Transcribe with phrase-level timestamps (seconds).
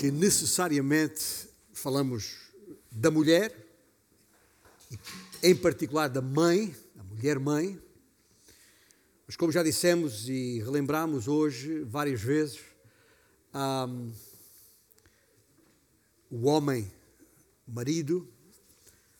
[0.00, 2.38] que necessariamente falamos
[2.90, 3.54] da mulher,
[5.42, 7.78] em particular da mãe, a mulher-mãe,
[9.26, 12.60] mas como já dissemos e relembramos hoje várias vezes,
[13.54, 14.10] um,
[16.30, 16.90] o homem,
[17.68, 18.26] marido,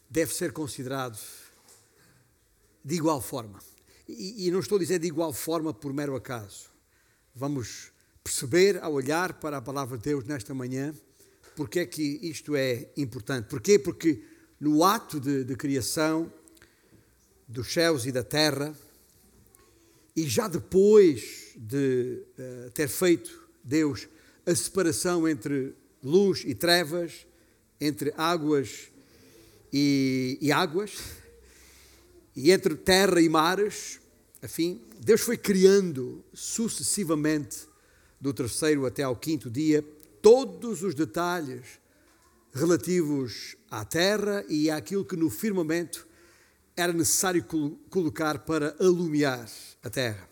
[0.08, 1.20] deve ser considerado
[2.82, 3.58] de igual forma.
[4.08, 6.70] E, e não estou a dizer de igual forma por mero acaso.
[7.34, 7.92] Vamos
[8.30, 10.94] perceber ao olhar para a palavra de Deus nesta manhã
[11.56, 13.48] porque é que isto é importante.
[13.48, 13.76] Porquê?
[13.76, 14.22] Porque
[14.60, 16.32] no ato de, de criação
[17.48, 18.72] dos céus e da terra,
[20.14, 24.06] e já depois de uh, ter feito Deus
[24.46, 27.26] a separação entre luz e trevas,
[27.80, 28.92] entre águas
[29.72, 30.98] e, e águas,
[32.36, 33.98] e entre terra e mares,
[34.40, 37.69] afim, Deus foi criando sucessivamente,
[38.20, 39.82] do terceiro até ao quinto dia,
[40.20, 41.80] todos os detalhes
[42.52, 46.06] relativos à terra e àquilo que no firmamento
[46.76, 47.44] era necessário
[47.88, 49.48] colocar para alumiar
[49.82, 50.28] a terra.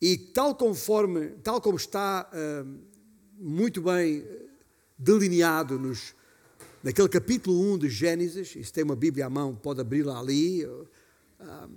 [0.00, 2.78] E tal conforme, tal como está uh,
[3.38, 4.24] muito bem
[4.98, 6.14] delineado nos,
[6.82, 10.86] naquele capítulo 1 de Gênesis, se tem uma Bíblia à mão, pode abri-la ali, uh,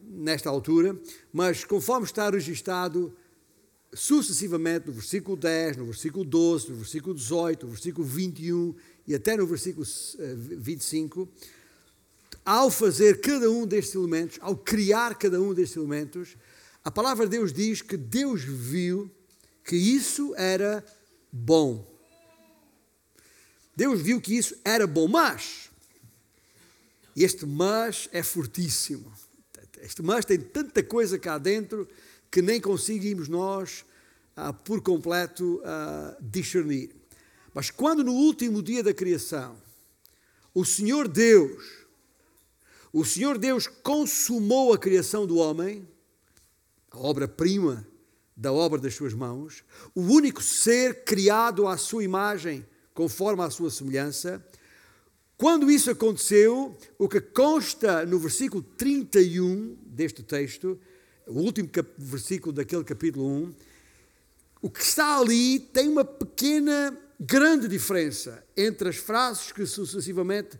[0.03, 0.99] nesta altura,
[1.31, 3.15] mas conforme está registado
[3.93, 8.75] sucessivamente no versículo 10, no versículo 12, no versículo 18, no versículo 21
[9.07, 9.85] e até no versículo
[10.57, 16.37] 25, eh, ao fazer cada um destes elementos, ao criar cada um destes elementos,
[16.83, 19.09] a palavra de Deus diz que Deus viu
[19.63, 20.83] que isso era
[21.31, 21.87] bom.
[23.75, 25.69] Deus viu que isso era bom, mas
[27.15, 29.11] este mas é fortíssimo.
[29.81, 31.87] Este mas tem tanta coisa cá dentro
[32.31, 33.85] que nem conseguimos nós,
[34.35, 36.95] ah, por completo, ah, discernir.
[37.53, 39.57] Mas quando no último dia da criação,
[40.53, 41.85] o Senhor Deus,
[42.93, 45.87] o Senhor Deus consumou a criação do homem,
[46.91, 47.87] a obra-prima
[48.35, 49.63] da obra das suas mãos,
[49.93, 54.43] o único ser criado à sua imagem, conforme à sua semelhança,
[55.37, 60.79] quando isso aconteceu, o que consta no versículo 31 deste texto
[61.29, 63.53] o último versículo daquele capítulo 1,
[64.61, 70.59] o que está ali tem uma pequena, grande diferença entre as frases que sucessivamente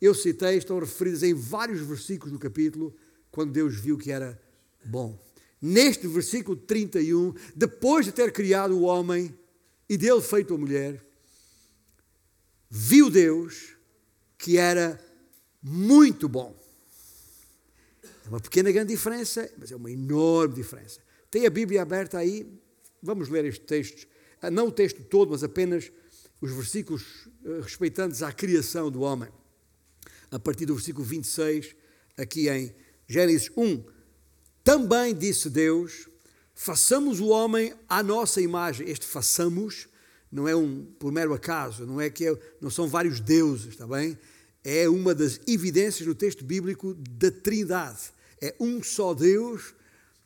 [0.00, 2.94] eu citei, estão referidas em vários versículos do capítulo,
[3.30, 4.40] quando Deus viu que era
[4.84, 5.18] bom.
[5.60, 9.34] Neste versículo 31, depois de ter criado o homem
[9.88, 11.04] e dele feito a mulher,
[12.70, 13.74] viu Deus
[14.36, 15.00] que era
[15.62, 16.54] muito bom.
[18.28, 21.00] É uma pequena grande diferença, mas é uma enorme diferença.
[21.30, 22.46] Tem a Bíblia aberta aí?
[23.02, 24.06] Vamos ler este texto.
[24.42, 25.90] Ah, não o texto todo, mas apenas
[26.38, 29.30] os versículos ah, respeitantes à criação do homem.
[30.30, 31.74] A partir do versículo 26,
[32.18, 32.74] aqui em
[33.08, 33.82] Gênesis 1.
[34.62, 36.06] Também disse Deus:
[36.54, 38.90] façamos o homem à nossa imagem.
[38.90, 39.88] Este façamos
[40.30, 43.86] não é um por mero acaso, não é que é, não são vários deuses, está
[43.86, 44.18] bem?
[44.62, 49.74] É uma das evidências no texto bíblico da Trindade é um só Deus,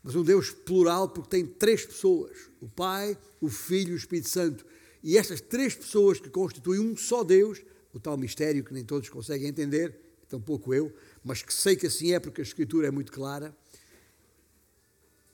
[0.03, 4.29] mas um Deus plural porque tem três pessoas: o Pai, o Filho e o Espírito
[4.29, 4.65] Santo.
[5.03, 7.63] E estas três pessoas que constituem um só Deus,
[7.93, 9.95] o tal mistério que nem todos conseguem entender,
[10.29, 10.93] tampouco eu,
[11.25, 13.55] mas que sei que assim é porque a Escritura é muito clara,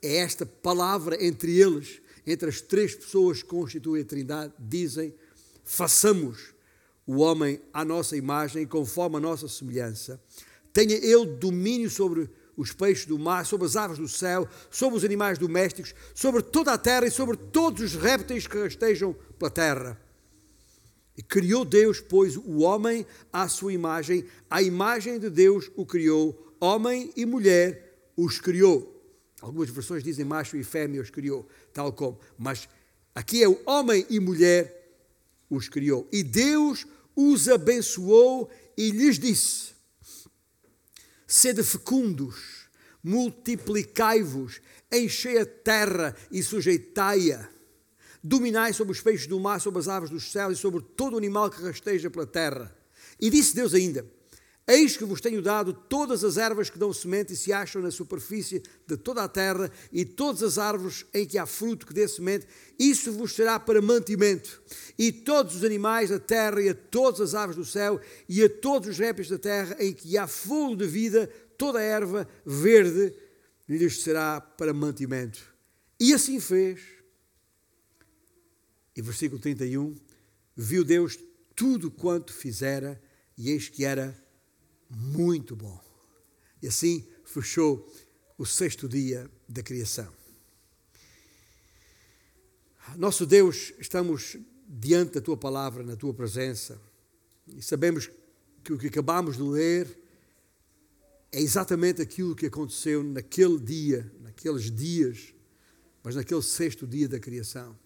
[0.02, 5.14] é esta palavra entre eles, entre as três pessoas que constituem a Trindade, dizem:
[5.64, 6.54] façamos
[7.06, 10.20] o homem à nossa imagem, conforme a nossa semelhança,
[10.72, 12.28] tenha ele domínio sobre
[12.58, 16.72] os peixes do mar, sobre as aves do céu, sobre os animais domésticos, sobre toda
[16.72, 19.98] a terra e sobre todos os répteis que estejam pela terra.
[21.16, 26.52] E criou Deus, pois, o homem à sua imagem, à imagem de Deus o criou,
[26.60, 28.94] homem e mulher os criou.
[29.40, 32.18] Algumas versões dizem macho e fêmea os criou, tal como.
[32.36, 32.68] Mas
[33.14, 34.96] aqui é o homem e mulher
[35.48, 36.08] os criou.
[36.10, 36.84] E Deus
[37.14, 39.77] os abençoou e lhes disse:
[41.28, 42.68] sede fecundos,
[43.04, 44.60] multiplicai-vos,
[44.90, 47.48] enchei a terra e sujeitai-a.
[48.24, 51.18] Dominai sobre os peixes do mar, sobre as aves dos céus e sobre todo o
[51.18, 52.74] animal que rasteja pela terra.
[53.20, 54.04] E disse Deus ainda:
[54.70, 57.90] Eis que vos tenho dado todas as ervas que dão semente e se acham na
[57.90, 62.06] superfície de toda a terra, e todas as árvores em que há fruto que dê
[62.06, 62.46] semente,
[62.78, 64.62] isso vos será para mantimento.
[64.98, 67.98] E todos os animais da terra, e a todas as aves do céu,
[68.28, 71.26] e a todos os répteis da terra, em que há fogo de vida,
[71.56, 73.14] toda a erva verde
[73.66, 75.40] lhes será para mantimento.
[75.98, 76.82] E assim fez.
[78.94, 79.96] E versículo 31,
[80.54, 81.18] viu Deus
[81.56, 83.00] tudo quanto fizera,
[83.34, 84.27] e eis que era
[84.88, 85.80] muito bom.
[86.62, 87.90] E assim fechou
[88.36, 90.12] o sexto dia da criação.
[92.96, 94.36] Nosso Deus, estamos
[94.66, 96.80] diante da tua palavra, na tua presença,
[97.46, 98.10] e sabemos
[98.64, 99.98] que o que acabamos de ler
[101.30, 105.34] é exatamente aquilo que aconteceu naquele dia, naqueles dias,
[106.02, 107.78] mas naquele sexto dia da criação.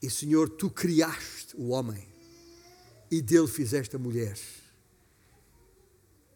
[0.00, 2.06] E Senhor, tu criaste o homem
[3.10, 4.38] e dele fizeste a mulher.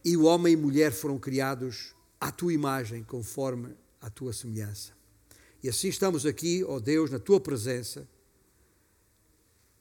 [0.07, 4.93] E o homem e mulher foram criados à tua imagem, conforme a tua semelhança.
[5.61, 8.09] E assim estamos aqui, ó Deus, na tua presença,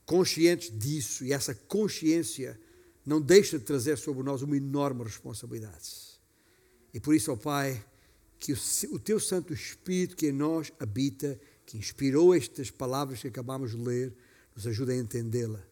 [0.03, 2.59] conscientes disso, e essa consciência
[3.05, 6.19] não deixa de trazer sobre nós uma enorme responsabilidade.
[6.91, 7.85] E por isso, ó Pai,
[8.39, 8.57] que o,
[8.93, 13.77] o teu Santo Espírito que em nós habita, que inspirou estas palavras que acabamos de
[13.77, 14.11] ler,
[14.55, 15.63] nos ajude a entendê-la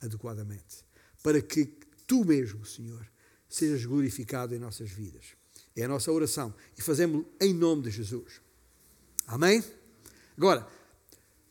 [0.00, 0.84] adequadamente,
[1.20, 1.66] para que
[2.06, 3.04] tu mesmo, Senhor,
[3.48, 5.36] sejas glorificado em nossas vidas.
[5.74, 8.40] É a nossa oração e fazemos em nome de Jesus.
[9.26, 9.62] Amém?
[10.36, 10.68] Agora,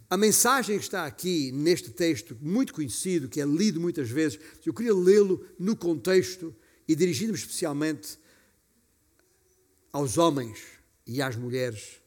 [0.10, 4.74] a mensagem que está aqui neste texto, muito conhecido, que é lido muitas vezes, eu
[4.74, 6.56] queria lê-lo no contexto
[6.88, 8.18] e dirigindo-me especialmente
[9.92, 10.60] aos homens
[11.06, 12.02] e às mulheres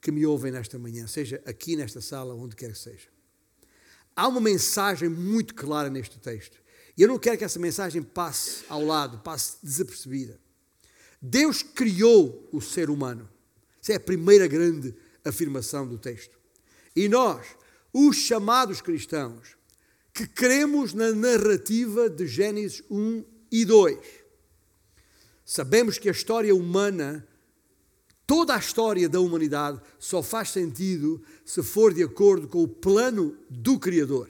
[0.00, 3.08] que me ouvem nesta manhã, seja aqui nesta sala, onde quer que seja.
[4.16, 6.59] Há uma mensagem muito clara neste texto.
[7.00, 10.38] E eu não quero que essa mensagem passe ao lado, passe desapercebida.
[11.18, 13.26] Deus criou o ser humano.
[13.82, 14.94] Essa é a primeira grande
[15.24, 16.38] afirmação do texto.
[16.94, 17.56] E nós,
[17.90, 19.56] os chamados cristãos,
[20.12, 23.98] que cremos na narrativa de Gênesis 1 e 2,
[25.42, 27.26] sabemos que a história humana,
[28.26, 33.38] toda a história da humanidade, só faz sentido se for de acordo com o plano
[33.48, 34.28] do Criador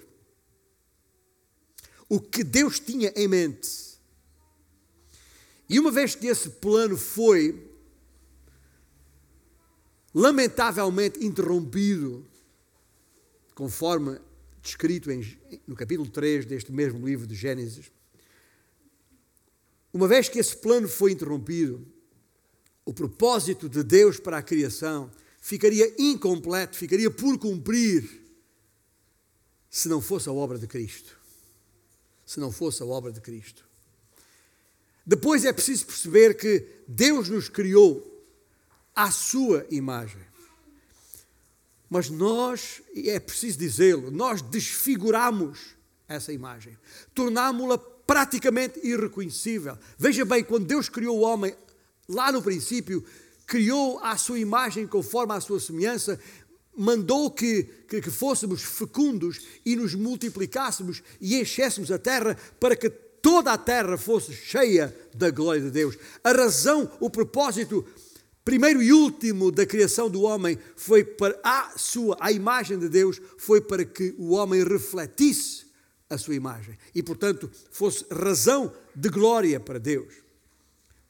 [2.11, 3.71] o que Deus tinha em mente.
[5.69, 7.71] E uma vez que esse plano foi
[10.13, 12.27] lamentavelmente interrompido,
[13.55, 14.19] conforme
[14.61, 15.23] descrito em,
[15.69, 17.93] no capítulo 3 deste mesmo livro de Gênesis,
[19.93, 21.87] uma vez que esse plano foi interrompido,
[22.85, 25.09] o propósito de Deus para a criação
[25.41, 28.21] ficaria incompleto, ficaria por cumprir,
[29.71, 31.20] se não fosse a obra de Cristo
[32.31, 33.65] se não fosse a obra de Cristo.
[35.05, 38.25] Depois é preciso perceber que Deus nos criou
[38.95, 40.23] à sua imagem.
[41.89, 45.75] Mas nós, e é preciso dizê-lo, nós desfiguramos
[46.07, 46.79] essa imagem,
[47.13, 49.77] tornámo-la praticamente irreconhecível.
[49.99, 51.53] Veja bem, quando Deus criou o homem,
[52.09, 53.05] lá no princípio,
[53.45, 56.21] criou à sua imagem conforme à sua semelhança,
[56.77, 62.89] mandou que, que, que, fôssemos fecundos e nos multiplicássemos e enchêssemos a terra para que
[62.89, 65.97] toda a terra fosse cheia da glória de Deus.
[66.23, 67.85] A razão, o propósito
[68.45, 73.21] primeiro e último da criação do homem foi para a sua, a imagem de Deus,
[73.37, 75.67] foi para que o homem refletisse
[76.09, 80.13] a sua imagem e, portanto, fosse razão de glória para Deus.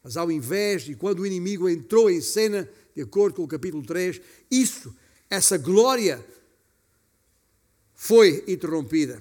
[0.03, 3.83] Mas ao invés, e quando o inimigo entrou em cena, de acordo com o capítulo
[3.85, 4.21] 3,
[4.51, 4.95] isso
[5.31, 6.23] essa glória
[7.95, 9.21] foi interrompida.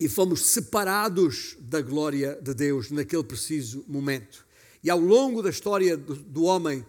[0.00, 4.46] E fomos separados da glória de Deus naquele preciso momento.
[4.84, 6.86] E ao longo da história do, homem,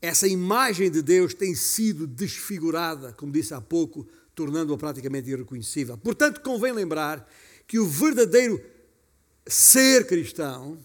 [0.00, 5.96] essa imagem de Deus tem sido desfigurada, como disse há pouco, tornando-a praticamente irreconhecível.
[5.96, 7.30] Portanto, convém lembrar
[7.68, 8.60] que o verdadeiro
[9.46, 10.78] ser cristão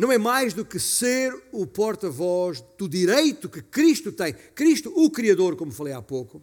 [0.00, 4.32] não é mais do que ser o porta-voz do direito que Cristo tem.
[4.32, 6.42] Cristo, o Criador, como falei há pouco,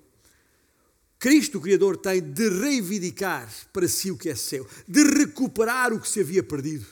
[1.17, 5.99] Cristo, o Criador, tem de reivindicar para si o que é seu, de recuperar o
[5.99, 6.85] que se havia perdido.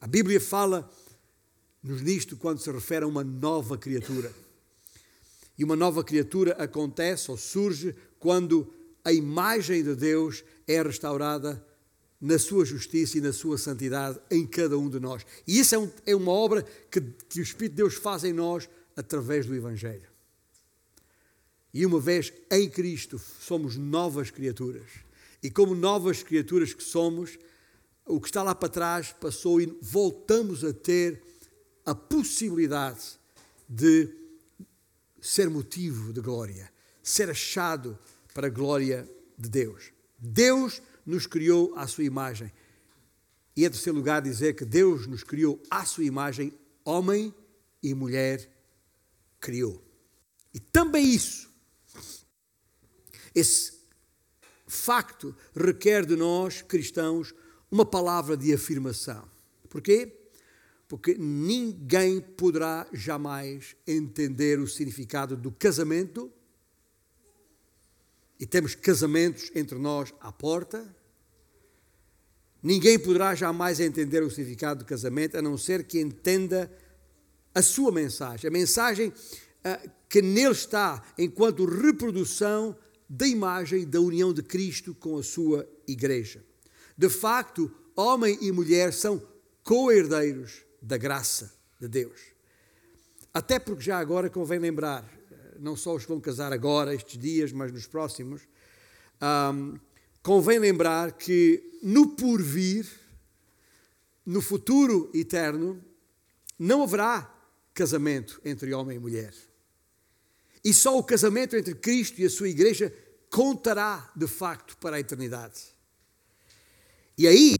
[0.00, 4.32] A Bíblia fala-nos nisto quando se refere a uma nova criatura.
[5.58, 8.72] E uma nova criatura acontece ou surge quando
[9.04, 11.62] a imagem de Deus é restaurada
[12.24, 15.26] na sua justiça e na sua santidade em cada um de nós.
[15.46, 18.32] E isso é, um, é uma obra que, que o Espírito de Deus faz em
[18.32, 18.66] nós
[18.96, 20.08] através do Evangelho.
[21.74, 24.86] E uma vez em Cristo somos novas criaturas.
[25.42, 27.38] E como novas criaturas que somos,
[28.06, 31.22] o que está lá para trás passou e voltamos a ter
[31.84, 33.20] a possibilidade
[33.68, 34.08] de
[35.20, 37.98] ser motivo de glória, ser achado
[38.32, 39.92] para a glória de Deus.
[40.18, 42.52] Deus nos criou à sua imagem.
[43.56, 46.52] E em terceiro lugar, dizer que Deus nos criou à sua imagem,
[46.84, 47.32] homem
[47.82, 48.50] e mulher
[49.40, 49.82] criou.
[50.52, 51.52] E também isso
[53.34, 53.72] Esse
[54.66, 57.34] facto requer de nós, cristãos,
[57.70, 59.28] uma palavra de afirmação.
[59.68, 60.30] Porquê?
[60.86, 66.32] Porque ninguém poderá jamais entender o significado do casamento.
[68.38, 70.84] E temos casamentos entre nós à porta.
[72.62, 76.70] Ninguém poderá jamais entender o significado do casamento a não ser que entenda
[77.54, 82.76] a sua mensagem, a mensagem uh, que nele está enquanto reprodução
[83.08, 86.44] da imagem da união de Cristo com a sua igreja.
[86.96, 89.22] De facto, homem e mulher são
[89.62, 92.20] co-herdeiros da graça de Deus.
[93.32, 95.08] Até porque já agora convém lembrar,
[95.58, 98.42] não só os que vão casar agora, estes dias, mas nos próximos,
[99.22, 99.78] um,
[100.22, 102.86] convém lembrar que no porvir,
[104.24, 105.82] no futuro eterno,
[106.58, 107.30] não haverá
[107.74, 109.34] casamento entre homem e mulher.
[110.64, 112.92] E só o casamento entre Cristo e a sua igreja
[113.30, 115.60] contará de facto para a eternidade.
[117.18, 117.56] E aí,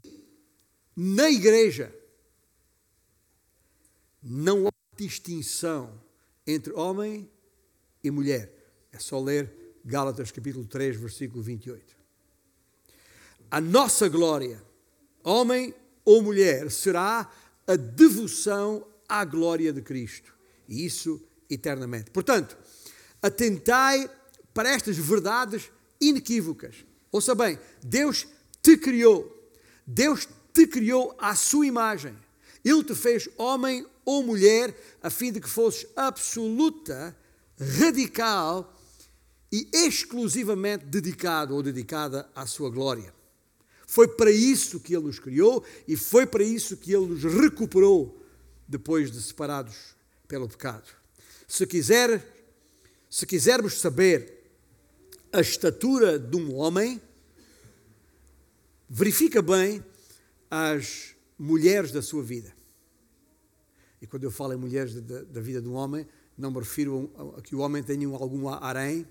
[0.95, 1.93] na igreja,
[4.23, 6.01] não há distinção
[6.47, 7.29] entre homem
[8.07, 8.51] e mulher.
[8.91, 9.51] É só ler
[9.83, 11.95] Gálatas capítulo 3, versículo 28.
[13.49, 14.61] A nossa glória,
[15.23, 17.31] homem ou mulher, será
[17.67, 20.33] a devoção à glória de Cristo.
[20.67, 22.11] E isso eternamente.
[22.11, 22.57] Portanto,
[23.21, 24.09] atentai
[24.53, 26.85] para estas verdades inequívocas.
[27.11, 28.27] Ouça bem, Deus
[28.61, 29.31] te criou.
[29.85, 32.15] Deus te criou à sua imagem.
[32.63, 37.15] Ele te fez homem ou mulher a fim de que fosses absoluta,
[37.59, 38.73] radical
[39.51, 43.13] e exclusivamente dedicado ou dedicada à sua glória.
[43.87, 48.21] Foi para isso que Ele nos criou e foi para isso que Ele nos recuperou
[48.67, 49.95] depois de separados
[50.27, 50.89] pelo pecado.
[51.47, 52.21] Se quiser,
[53.09, 54.43] se quisermos saber
[55.31, 56.99] a estatura de um homem,
[58.89, 59.83] verifica bem
[60.49, 62.53] as mulheres da sua vida.
[64.01, 67.11] E quando eu falo em mulheres da, da vida de um homem, não me refiro
[67.15, 69.05] a, a que o homem tenha algum harém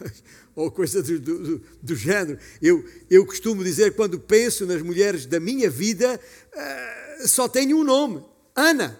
[0.54, 2.38] ou coisa do, do, do, género.
[2.60, 7.84] Eu, eu costumo dizer, quando penso nas mulheres da minha vida, uh, só tenho um
[7.84, 8.24] nome:
[8.54, 8.98] Ana.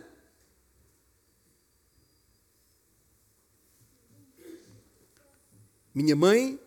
[5.94, 6.58] Minha mãe,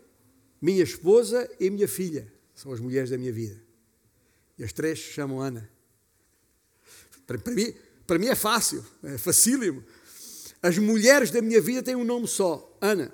[0.62, 3.60] minha esposa e minha filha são as mulheres da minha vida.
[4.58, 5.70] E as três se chamam Ana.
[7.26, 7.74] Para, para, mim,
[8.06, 9.84] para mim é fácil, é facílimo.
[10.62, 13.14] As mulheres da minha vida têm um nome só, Ana.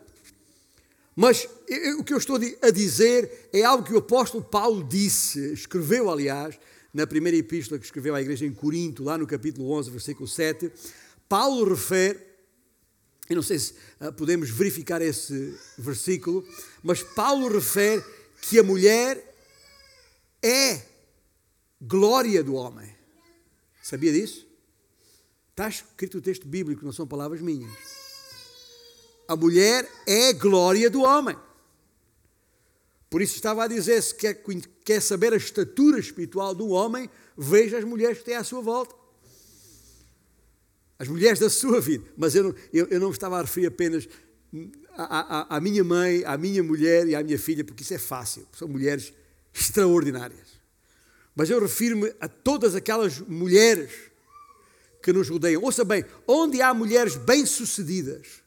[1.15, 5.53] Mas eu, o que eu estou a dizer é algo que o apóstolo Paulo disse,
[5.53, 6.57] escreveu, aliás,
[6.93, 10.71] na primeira epístola que escreveu à igreja em Corinto, lá no capítulo 11, versículo 7.
[11.27, 12.19] Paulo refere,
[13.29, 16.45] eu não sei se uh, podemos verificar esse versículo,
[16.83, 18.03] mas Paulo refere
[18.41, 19.35] que a mulher
[20.41, 20.81] é
[21.81, 22.93] glória do homem.
[23.81, 24.50] Sabia disso?
[25.51, 27.71] Está escrito o texto bíblico, não são palavras minhas.
[29.27, 31.37] A mulher é glória do homem.
[33.09, 34.41] Por isso estava a dizer: se quer,
[34.85, 38.95] quer saber a estatura espiritual do homem, veja as mulheres que tem à sua volta.
[40.97, 42.05] As mulheres da sua vida.
[42.15, 44.07] Mas eu não, eu, eu não estava a referir apenas
[44.95, 47.97] à, à, à minha mãe, à minha mulher e à minha filha, porque isso é
[47.97, 48.47] fácil.
[48.53, 49.13] São mulheres
[49.53, 50.61] extraordinárias.
[51.35, 54.10] Mas eu refiro-me a todas aquelas mulheres
[55.01, 55.63] que nos rodeiam.
[55.63, 58.41] Ouça bem, onde há mulheres bem-sucedidas,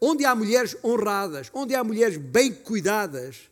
[0.00, 3.50] onde há mulheres honradas, onde há mulheres bem cuidadas,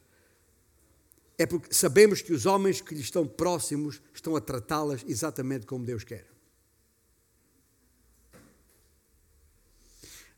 [1.39, 5.87] é porque sabemos que os homens que lhes estão próximos estão a tratá-las exatamente como
[5.87, 6.27] Deus quer.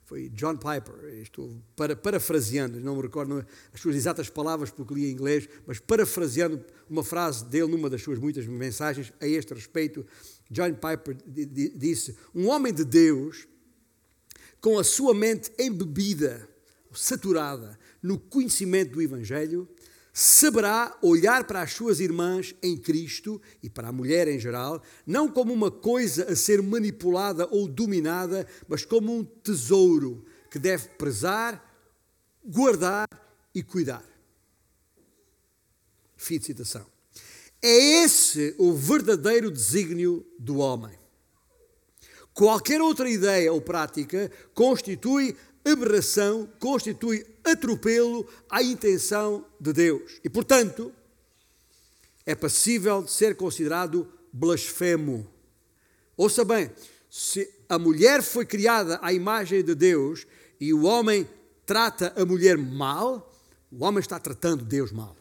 [0.04, 5.06] Foi John Piper, estou para, parafraseando, não me recordo as suas exatas palavras porque li
[5.06, 10.06] em inglês, mas parafraseando uma frase dele numa das suas muitas mensagens a este respeito,
[10.52, 13.48] John Piper disse: Um homem de Deus,
[14.60, 16.46] com a sua mente embebida,
[16.92, 19.66] saturada no conhecimento do Evangelho,
[20.12, 25.26] saberá olhar para as suas irmãs em Cristo e para a mulher em geral, não
[25.26, 31.64] como uma coisa a ser manipulada ou dominada, mas como um tesouro que deve prezar,
[32.44, 33.08] guardar
[33.54, 34.04] e cuidar.
[36.14, 36.86] Fim de citação.
[37.62, 40.98] É esse o verdadeiro desígnio do homem.
[42.34, 50.20] Qualquer outra ideia ou prática constitui aberração, constitui atropelo à intenção de Deus.
[50.24, 50.92] E, portanto,
[52.26, 55.30] é passível de ser considerado blasfemo.
[56.16, 56.70] Ouça bem,
[57.08, 60.26] se a mulher foi criada à imagem de Deus
[60.58, 61.28] e o homem
[61.64, 63.32] trata a mulher mal,
[63.70, 65.16] o homem está tratando Deus mal.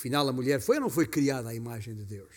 [0.00, 2.34] Afinal, a mulher foi ou não foi criada à imagem de Deus?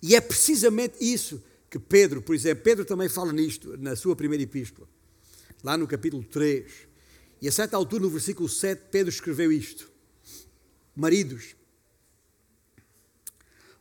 [0.00, 4.44] E é precisamente isso que Pedro, por exemplo, Pedro também fala nisto na sua primeira
[4.44, 4.88] epístola,
[5.60, 6.70] lá no capítulo 3.
[7.42, 9.90] E a certa altura, no versículo 7, Pedro escreveu isto:
[10.94, 11.56] Maridos,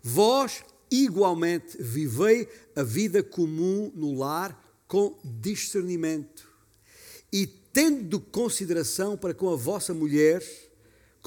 [0.02, 6.50] vós igualmente vivei a vida comum no lar com discernimento
[7.32, 10.42] e tendo consideração para com a vossa mulher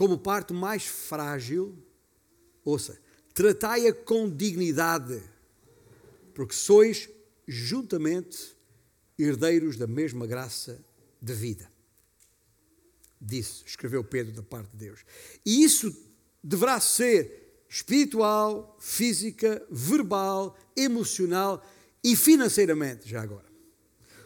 [0.03, 1.79] como parte mais frágil,
[2.65, 2.99] ouça,
[3.33, 5.23] tratai-a com dignidade,
[6.35, 7.09] porque sois
[7.47, 8.57] juntamente
[9.17, 10.85] herdeiros da mesma graça
[11.21, 11.71] de vida.
[13.21, 15.05] Disse, escreveu Pedro da parte de Deus.
[15.47, 15.97] E isso
[16.43, 21.65] deverá ser espiritual, física, verbal, emocional
[22.03, 23.47] e financeiramente, já agora.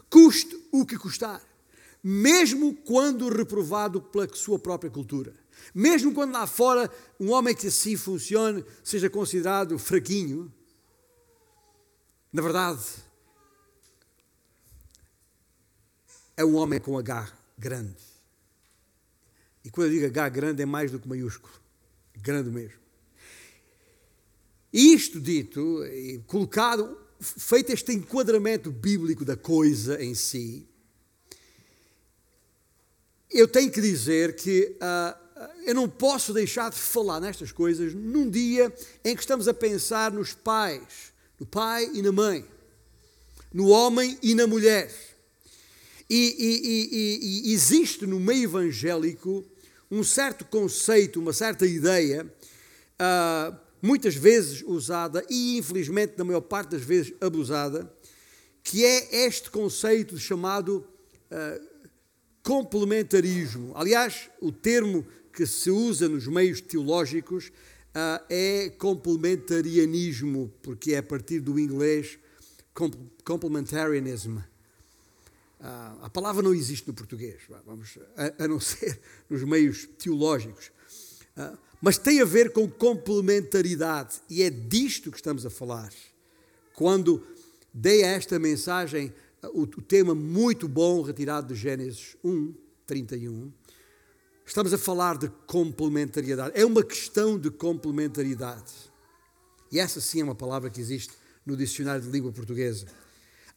[0.09, 1.43] Custe o que custar,
[2.03, 5.45] mesmo quando reprovado pela sua própria cultura.
[5.75, 10.53] Mesmo quando lá fora um homem que assim funcione seja considerado fraquinho,
[12.33, 12.83] na verdade,
[16.37, 17.97] é um homem com H grande.
[19.65, 21.53] E quando eu digo H grande é mais do que maiúsculo.
[22.17, 22.79] Grande mesmo.
[24.73, 25.81] Isto dito
[26.27, 30.69] colocado, feito este enquadramento bíblico da coisa em si,
[33.31, 35.26] eu tenho que dizer que uh,
[35.65, 38.73] eu não posso deixar de falar nestas coisas num dia
[39.05, 42.45] em que estamos a pensar nos pais, no pai e na mãe,
[43.53, 44.91] no homem e na mulher.
[46.09, 49.45] E, e, e, e existe no meio evangélico
[49.91, 56.71] um certo conceito, uma certa ideia, uh, muitas vezes usada e infelizmente, na maior parte
[56.71, 57.93] das vezes, abusada,
[58.63, 60.87] que é este conceito chamado
[61.31, 61.67] uh,
[62.43, 63.73] complementarismo.
[63.75, 65.05] Aliás, o termo
[65.37, 72.19] que se usa nos meios teológicos uh, é complementarianismo, porque é a partir do inglês
[73.23, 74.39] complementarianism.
[74.39, 74.45] Uh,
[75.61, 77.99] a palavra não existe no português, vamos,
[78.39, 80.73] a, não ser nos meios teológicos.
[81.37, 85.93] Uh, mas tem a ver com complementaridade, e é disto que estamos a falar.
[86.73, 87.23] Quando
[87.75, 89.13] dei a esta mensagem
[89.53, 92.55] o tema muito bom retirado de Gênesis 1,
[92.87, 93.53] 31,
[94.47, 96.53] Estamos a falar de complementariedade.
[96.55, 98.73] É uma questão de complementariedade.
[99.73, 101.13] E essa sim é uma palavra que existe
[101.45, 102.87] no dicionário de língua portuguesa.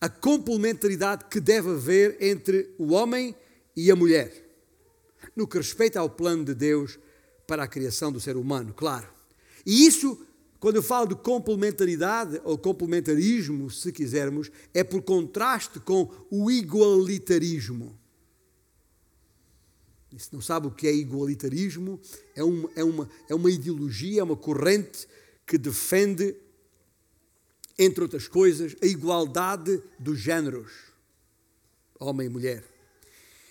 [0.02, 3.36] A complementaridade que deve haver entre o homem
[3.76, 4.34] e a mulher,
[5.36, 6.98] no que respeita ao plano de Deus
[7.46, 9.08] para a criação do ser humano, claro.
[9.66, 10.26] E isso,
[10.60, 17.99] quando eu falo de complementaridade ou complementarismo, se quisermos, é por contraste com o igualitarismo.
[20.18, 22.00] Se não sabe o que é igualitarismo,
[22.36, 25.08] é uma, é, uma, é uma ideologia, é uma corrente
[25.46, 26.36] que defende,
[27.78, 30.72] entre outras coisas, a igualdade dos géneros,
[32.00, 32.64] homem e mulher.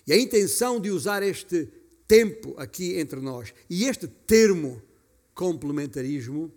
[0.06, 1.68] E a intenção de usar este
[2.08, 4.82] tempo aqui entre nós e este termo
[5.34, 6.50] complementarismo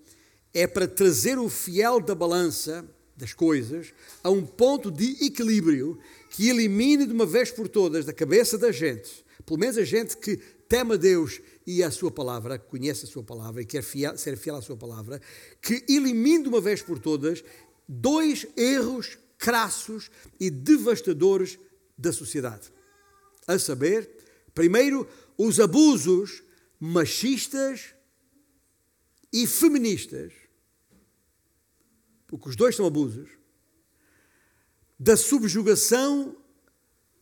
[0.53, 6.49] é para trazer o fiel da balança das coisas a um ponto de equilíbrio que
[6.49, 10.37] elimine de uma vez por todas da cabeça da gente pelo menos a gente que
[10.67, 14.37] teme a Deus e a sua palavra, conhece a sua palavra e quer fiel, ser
[14.37, 15.21] fiel à sua palavra,
[15.61, 17.43] que elimine de uma vez por todas
[17.87, 21.57] dois erros crassos e devastadores
[21.97, 22.71] da sociedade.
[23.47, 24.09] A saber,
[24.53, 26.43] primeiro, os abusos
[26.79, 27.93] machistas
[29.33, 30.33] e feministas,
[32.27, 33.29] porque os dois são abusos,
[34.99, 36.37] da subjugação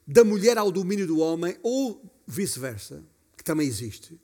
[0.06, 3.04] da mulher ao domínio do homem ou vice-versa,
[3.36, 4.20] que também existe.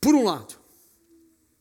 [0.00, 0.54] Por um lado,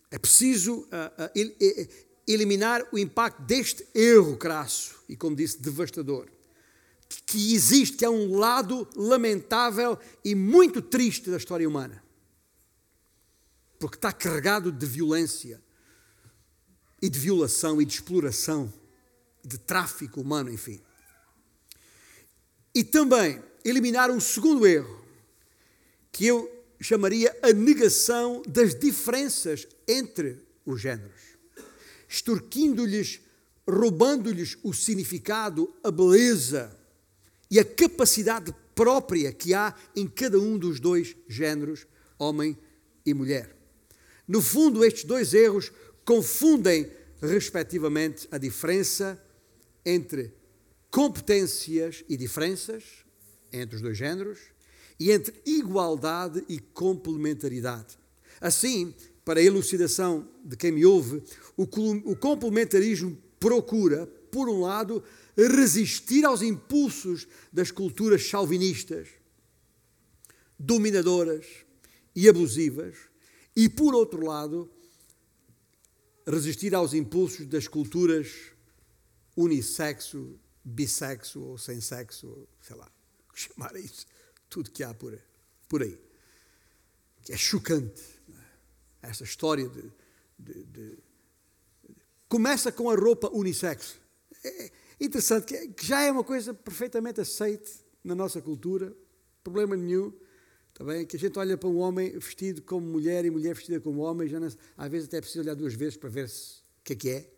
[0.10, 1.90] é preciso uh, uh,
[2.28, 6.28] eliminar o impacto deste erro crasso e, como disse, devastador,
[7.26, 12.04] que existe, que é um lado lamentável e muito triste da história humana,
[13.80, 15.62] porque está carregado de violência
[17.02, 18.74] e de violação e de exploração,
[19.44, 20.82] de tráfico humano, enfim.
[22.76, 25.02] E também eliminar um segundo erro,
[26.12, 31.22] que eu chamaria a negação das diferenças entre os géneros,
[32.08, 33.22] extorquindo-lhes,
[33.66, 36.78] roubando-lhes o significado, a beleza
[37.50, 41.88] e a capacidade própria que há em cada um dos dois géneros,
[42.20, 42.58] homem
[43.06, 43.56] e mulher.
[44.28, 45.72] No fundo, estes dois erros
[46.04, 49.22] confundem, respectivamente, a diferença
[49.86, 50.34] entre
[50.96, 52.86] competências e diferenças
[53.52, 54.40] entre os dois géneros
[54.98, 57.98] e entre igualdade e complementaridade.
[58.40, 61.22] Assim, para a elucidação de quem me ouve,
[61.58, 65.04] o complementarismo procura, por um lado,
[65.36, 69.10] resistir aos impulsos das culturas chauvinistas,
[70.58, 71.46] dominadoras
[72.16, 72.96] e abusivas,
[73.54, 74.72] e, por outro lado,
[76.26, 78.32] resistir aos impulsos das culturas
[79.36, 82.92] unissexo, bissexo ou sem sexo, sei lá,
[83.34, 84.08] chamar isso,
[84.50, 85.18] tudo que há por,
[85.70, 85.98] por aí.
[87.24, 88.02] Que é chocante.
[89.02, 89.10] É?
[89.10, 89.92] Essa história de,
[90.40, 90.98] de, de,
[92.28, 94.00] Começa com a roupa unissex.
[94.44, 97.72] É interessante, que já é uma coisa perfeitamente aceite
[98.04, 98.96] na nossa cultura,
[99.44, 100.12] problema nenhum.
[100.74, 104.02] Também que a gente olha para um homem vestido como mulher e mulher vestida como
[104.02, 104.48] homem, já não,
[104.78, 107.10] às vezes até é preciso olhar duas vezes para ver se, o que é que
[107.10, 107.32] é.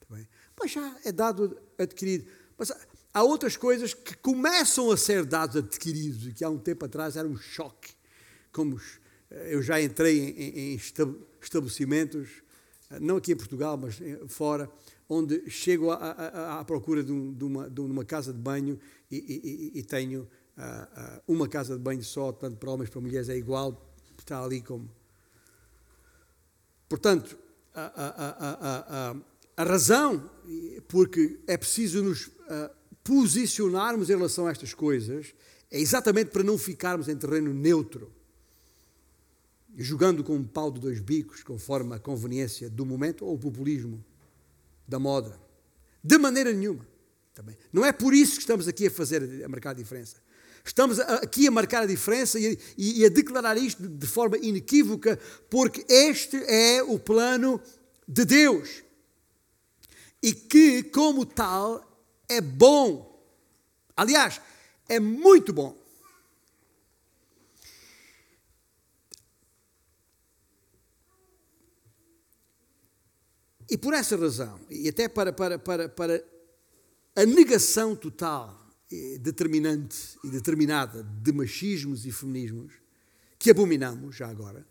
[0.00, 0.28] Também.
[0.58, 2.26] Mas já é dado adquirido.
[2.56, 2.72] Mas
[3.12, 7.16] há outras coisas que começam a ser dados adquiridos e que há um tempo atrás
[7.16, 7.90] era um choque.
[8.52, 8.80] Como
[9.30, 10.80] eh, eu já entrei em, em
[11.40, 12.28] estabelecimentos,
[12.90, 14.70] eh, não aqui em Portugal, mas fora,
[15.08, 18.78] onde chego à, procura de, um, de, uma, de, uma, casa de banho
[19.10, 20.22] e, e, e tenho
[20.56, 24.42] uh, uma casa de banho só, tanto para homens como para mulheres é igual, está
[24.42, 24.90] ali como.
[26.88, 27.38] Portanto,
[27.74, 29.16] a, a,
[29.56, 30.30] a razão,
[30.88, 32.70] porque é preciso nos uh,
[33.04, 35.34] posicionarmos em relação a estas coisas,
[35.70, 38.12] é exatamente para não ficarmos em terreno neutro,
[39.76, 44.04] jogando com um pau de dois bicos, conforme a conveniência do momento ou o populismo
[44.86, 45.40] da moda.
[46.04, 46.86] De maneira nenhuma.
[47.34, 47.56] Também.
[47.72, 50.16] Não é por isso que estamos aqui a fazer, a marcar a diferença.
[50.64, 55.18] Estamos aqui a marcar a diferença e, e, a declarar isto de forma inequívoca,
[55.50, 57.60] porque este é o plano
[58.06, 58.84] de Deus.
[60.22, 63.20] E que, como tal, é bom.
[63.96, 64.40] Aliás,
[64.88, 65.82] é muito bom.
[73.72, 76.22] E por essa razão, e até para, para, para, para
[77.16, 78.62] a negação total
[79.20, 82.74] determinante e determinada de machismos e feminismos,
[83.38, 84.66] que abominamos já agora,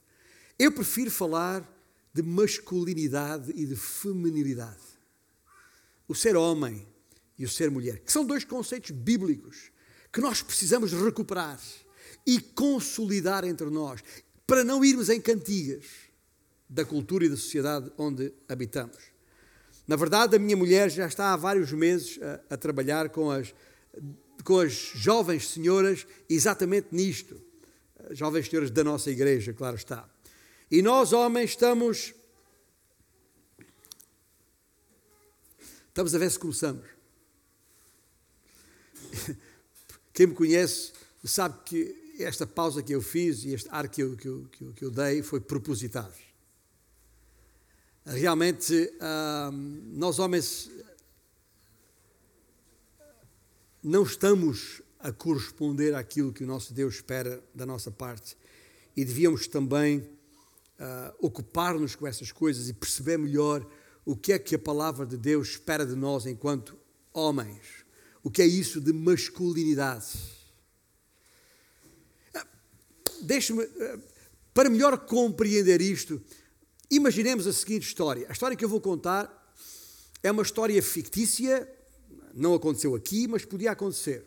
[0.59, 1.67] eu prefiro falar
[2.13, 4.90] de masculinidade e de feminilidade.
[6.11, 6.85] O ser homem
[7.37, 9.71] e o ser mulher, que são dois conceitos bíblicos
[10.11, 11.57] que nós precisamos recuperar
[12.27, 14.03] e consolidar entre nós,
[14.45, 15.85] para não irmos em cantigas
[16.69, 18.97] da cultura e da sociedade onde habitamos.
[19.87, 23.53] Na verdade, a minha mulher já está há vários meses a, a trabalhar com as
[24.43, 27.41] com as jovens senhoras exatamente nisto.
[28.09, 30.09] Jovens senhoras da nossa igreja, claro está.
[30.69, 32.13] E nós, homens, estamos.
[35.91, 36.87] Estamos a ver se começamos.
[40.13, 44.15] Quem me conhece sabe que esta pausa que eu fiz e este ar que eu,
[44.15, 46.15] que eu, que eu, que eu dei foi propositado.
[48.05, 50.71] Realmente, ah, nós homens
[53.83, 58.37] não estamos a corresponder àquilo que o nosso Deus espera da nossa parte
[58.95, 60.07] e devíamos também uh,
[61.19, 63.67] ocupar-nos com essas coisas e perceber melhor
[64.05, 66.77] o que é que a palavra de Deus espera de nós enquanto
[67.13, 67.85] homens.
[68.23, 70.07] O que é isso de masculinidade?
[72.35, 74.03] Uh, Deixe-me, uh,
[74.53, 76.21] para melhor compreender isto,
[76.89, 78.25] imaginemos a seguinte história.
[78.29, 79.53] A história que eu vou contar
[80.23, 81.67] é uma história fictícia
[82.33, 84.25] não aconteceu aqui, mas podia acontecer.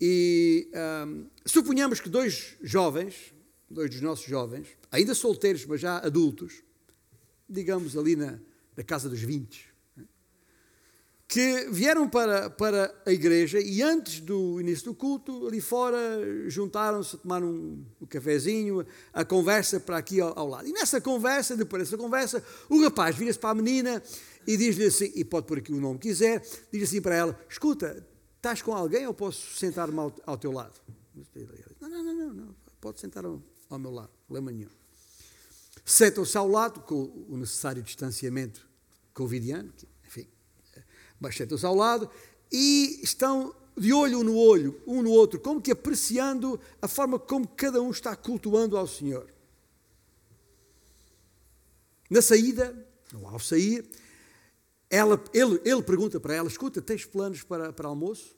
[0.00, 0.70] E
[1.06, 3.32] um, suponhamos que dois jovens,
[3.70, 6.62] dois dos nossos jovens, ainda solteiros, mas já adultos,
[7.48, 8.38] digamos ali na,
[8.76, 10.04] na casa dos 20, né,
[11.28, 15.98] que vieram para, para a igreja e antes do início do culto, ali fora,
[16.48, 20.68] juntaram-se a tomar um, um cafezinho, a conversa para aqui ao, ao, lado.
[20.68, 24.02] E nessa conversa, depois dessa conversa, o rapaz vira-se para a menina
[24.46, 27.40] e diz-lhe assim, e pode pôr aqui o nome que quiser, diz assim para ela:
[27.48, 30.80] Escuta, estás com alguém ou posso sentar-me ao, ao, teu lado?
[31.80, 32.56] Não, não, não, não, não.
[32.80, 34.81] pode sentar ao, ao meu lado, problema nenhum.
[35.84, 38.68] Sentam-se ao lado, com o necessário distanciamento
[39.12, 39.72] covidiano,
[40.06, 40.28] enfim,
[41.18, 42.08] mas sentam-se ao lado
[42.50, 47.48] e estão de olho no olho, um no outro, como que apreciando a forma como
[47.48, 49.32] cada um está cultuando ao Senhor.
[52.10, 53.88] Na saída, ou ao sair,
[54.90, 58.36] ela, ele, ele pergunta para ela: Escuta, tens planos para, para almoço?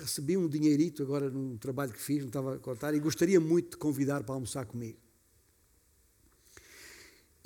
[0.00, 3.70] Recebi um dinheirito agora num trabalho que fiz, não estava a contar, e gostaria muito
[3.70, 4.98] de convidar para almoçar comigo.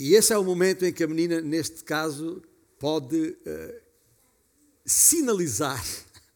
[0.00, 2.42] E esse é o momento em que a menina, neste caso,
[2.78, 3.82] pode uh,
[4.82, 5.84] sinalizar,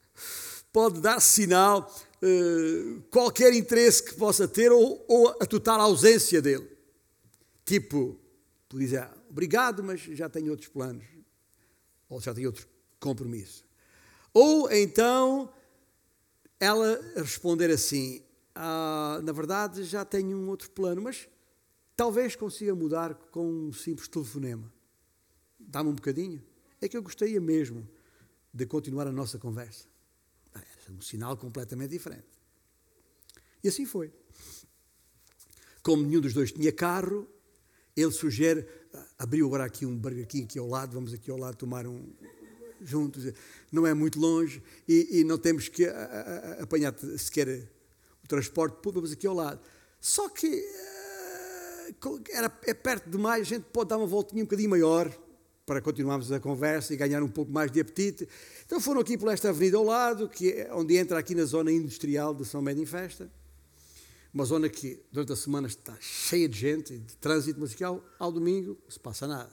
[0.71, 6.71] pode dar sinal uh, qualquer interesse que possa ter ou, ou, a total ausência dele.
[7.65, 8.21] Tipo,
[8.69, 11.07] tu dizes, ah, obrigado, mas já tenho outros planos,
[12.07, 12.69] ou já tenho outro
[13.01, 13.65] compromisso.
[14.35, 15.51] Ou então
[16.61, 18.23] ela responder assim:
[18.55, 21.27] ah, na verdade já tenho um outro plano, mas
[21.97, 24.73] talvez consiga mudar com um simples telefonema.
[25.59, 26.43] Dá-me um bocadinho.
[26.81, 27.89] É que eu gostaria mesmo
[28.53, 29.87] de continuar a nossa conversa.
[30.55, 32.27] Ah, é um sinal completamente diferente.
[33.63, 34.13] E assim foi.
[35.83, 37.29] Como nenhum dos dois tinha carro,
[37.97, 41.57] ele sugere, ah, abriu agora aqui um King aqui ao lado, vamos aqui ao lado
[41.57, 42.13] tomar um,
[42.83, 43.33] juntos,
[43.73, 47.69] não é muito longe e, e não temos que a, a, apanhar sequer
[48.23, 49.61] o transporte público, vamos aqui ao lado.
[50.01, 50.47] Só que
[52.31, 55.11] era, é perto demais, a gente pode dar uma voltinha um bocadinho maior
[55.67, 58.29] para continuarmos a conversa e ganhar um pouco mais de apetite.
[58.67, 61.73] Então foram aqui por esta avenida ao lado, que é onde entra aqui na zona
[61.73, 63.31] industrial de São Médio em Festa.
[64.33, 68.77] Uma zona que durante a semana está cheia de gente, de trânsito, ao, ao domingo
[68.83, 69.53] não se passa nada.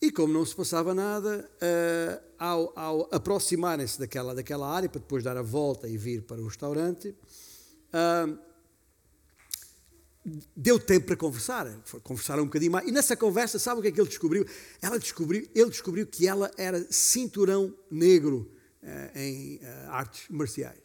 [0.00, 5.24] E como não se passava nada, uh, ao, ao aproximarem-se daquela, daquela área, para depois
[5.24, 8.38] dar a volta e vir para o restaurante, uh,
[10.56, 11.66] deu tempo para conversar.
[12.02, 12.88] Conversaram um bocadinho mais.
[12.88, 14.46] E nessa conversa, sabe o que é que ele descobriu?
[14.80, 18.50] Ela descobriu ele descobriu que ela era cinturão negro
[18.82, 20.80] uh, em artes marciais.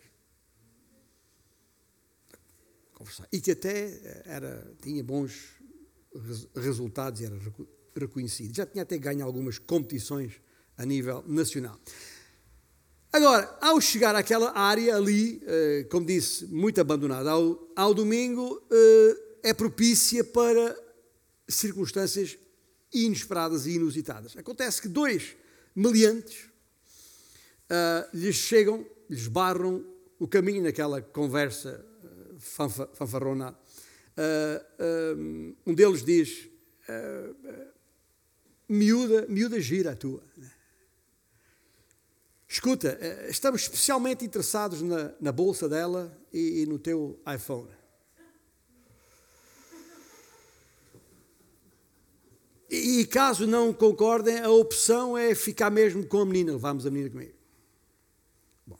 [2.93, 3.27] Conversar.
[3.31, 5.55] E que até era, tinha bons
[6.55, 7.35] resultados e era
[7.95, 8.55] reconhecido.
[8.55, 10.33] Já tinha até ganho algumas competições
[10.77, 11.79] a nível nacional.
[13.13, 19.49] Agora, ao chegar àquela área ali, eh, como disse, muito abandonada ao, ao domingo, eh,
[19.51, 20.75] é propícia para
[21.47, 22.35] circunstâncias
[22.91, 24.35] inesperadas e inusitadas.
[24.35, 25.35] Acontece que dois
[25.75, 26.45] meliantes
[27.69, 29.85] uh, lhes chegam, lhes barram
[30.19, 31.85] o caminho naquela conversa
[32.39, 33.55] fanfa, fanfarrona.
[35.65, 36.47] Um deles diz:
[38.69, 40.23] miúda, miúda gira a tua.
[42.53, 47.67] Escuta, eh, estamos especialmente interessados na, na bolsa dela e, e no teu iPhone.
[52.69, 56.51] E, e caso não concordem, a opção é ficar mesmo com a menina.
[56.51, 57.33] Levamos a menina comigo.
[58.67, 58.77] Bom,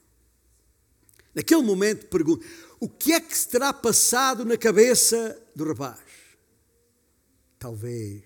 [1.33, 2.45] naquele momento pergunto:
[2.79, 5.99] o que é que se terá passado na cabeça do rapaz?
[7.57, 8.21] Talvez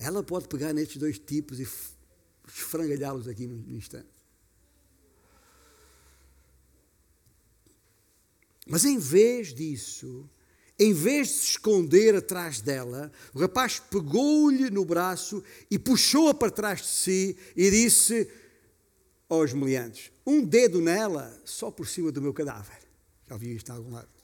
[0.00, 1.64] ela pode pegar nestes dois tipos e
[2.52, 4.08] esfrangalhá-los aqui no instante.
[8.66, 10.28] Mas em vez disso,
[10.78, 16.50] em vez de se esconder atrás dela, o rapaz pegou-lhe no braço e puxou-a para
[16.50, 18.30] trás de si e disse
[19.28, 22.78] aos meliantes: Um dedo nela, só por cima do meu cadáver.
[23.26, 24.17] Já ouviu isto em algum lado?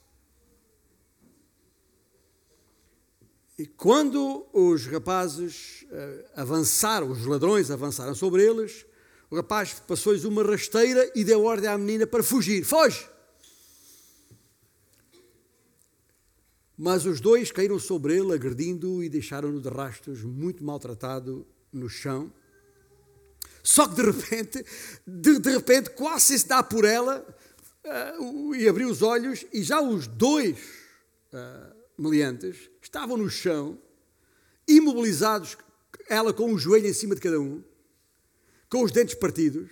[3.57, 8.85] E quando os rapazes uh, avançaram, os ladrões avançaram sobre eles,
[9.29, 12.65] o rapaz passou-lhes uma rasteira e deu ordem à menina para fugir.
[12.65, 13.07] Foge!
[16.77, 22.31] Mas os dois caíram sobre ele, agredindo-o e deixaram-no de rastros, muito maltratado no chão.
[23.63, 24.65] Só que de repente,
[25.07, 27.25] de, de repente, quase se dá por ela
[28.19, 30.59] uh, e abriu os olhos e já os dois
[31.33, 33.79] uh, meliantes estavam no chão,
[34.67, 35.57] imobilizados,
[36.09, 37.63] ela com um joelho em cima de cada um,
[38.69, 39.69] com os dentes partidos.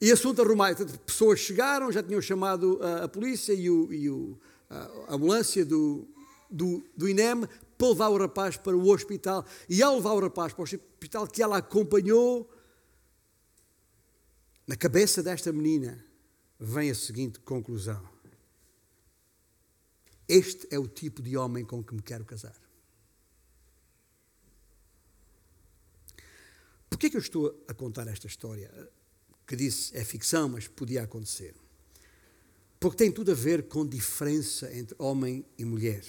[0.00, 0.86] E assunto arrumado.
[1.00, 4.38] Pessoas chegaram, já tinham chamado a, a polícia e, o, e o,
[4.70, 4.76] a,
[5.08, 6.08] a ambulância do,
[6.50, 9.44] do, do INEM para levar o rapaz para o hospital.
[9.68, 12.50] E ao levar o rapaz para o hospital, que ela acompanhou,
[14.66, 16.02] na cabeça desta menina
[16.58, 18.02] vem a seguinte conclusão:
[20.30, 22.54] este é o tipo de homem com que me quero casar.
[26.88, 28.70] Por que é que eu estou a contar esta história?
[29.44, 31.56] Que disse é ficção, mas podia acontecer.
[32.78, 36.04] Porque tem tudo a ver com diferença entre homem e mulher.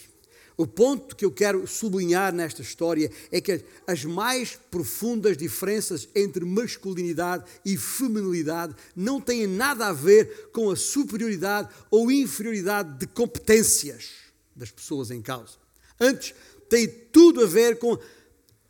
[0.61, 6.45] O ponto que eu quero sublinhar nesta história é que as mais profundas diferenças entre
[6.45, 14.11] masculinidade e feminilidade não têm nada a ver com a superioridade ou inferioridade de competências
[14.55, 15.53] das pessoas em causa.
[15.99, 16.35] Antes,
[16.69, 17.97] tem tudo a ver com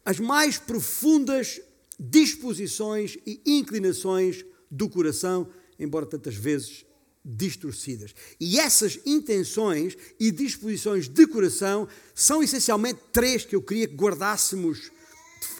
[0.06, 1.60] as mais profundas
[2.00, 5.46] disposições e inclinações do coração,
[5.78, 6.86] embora tantas vezes
[7.24, 8.14] distorcidas.
[8.40, 14.92] E essas intenções e disposições de coração são essencialmente três que eu queria que guardássemos,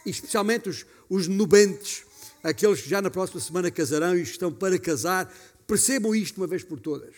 [0.06, 2.04] especialmente os, os nubentes,
[2.44, 5.32] aqueles que já na próxima semana casarão e estão para casar,
[5.68, 7.14] percebam isto uma vez por todas.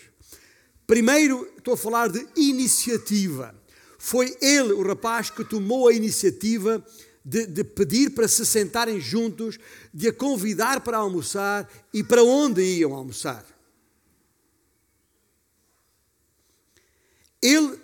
[0.86, 3.56] Primeiro, estou a falar de iniciativa.
[3.98, 6.86] Foi ele, o rapaz, que tomou a iniciativa
[7.24, 9.58] de, de, pedir para se sentarem juntos,
[9.94, 13.46] de a convidar para almoçar e para onde iam almoçar.
[17.44, 17.78] Ele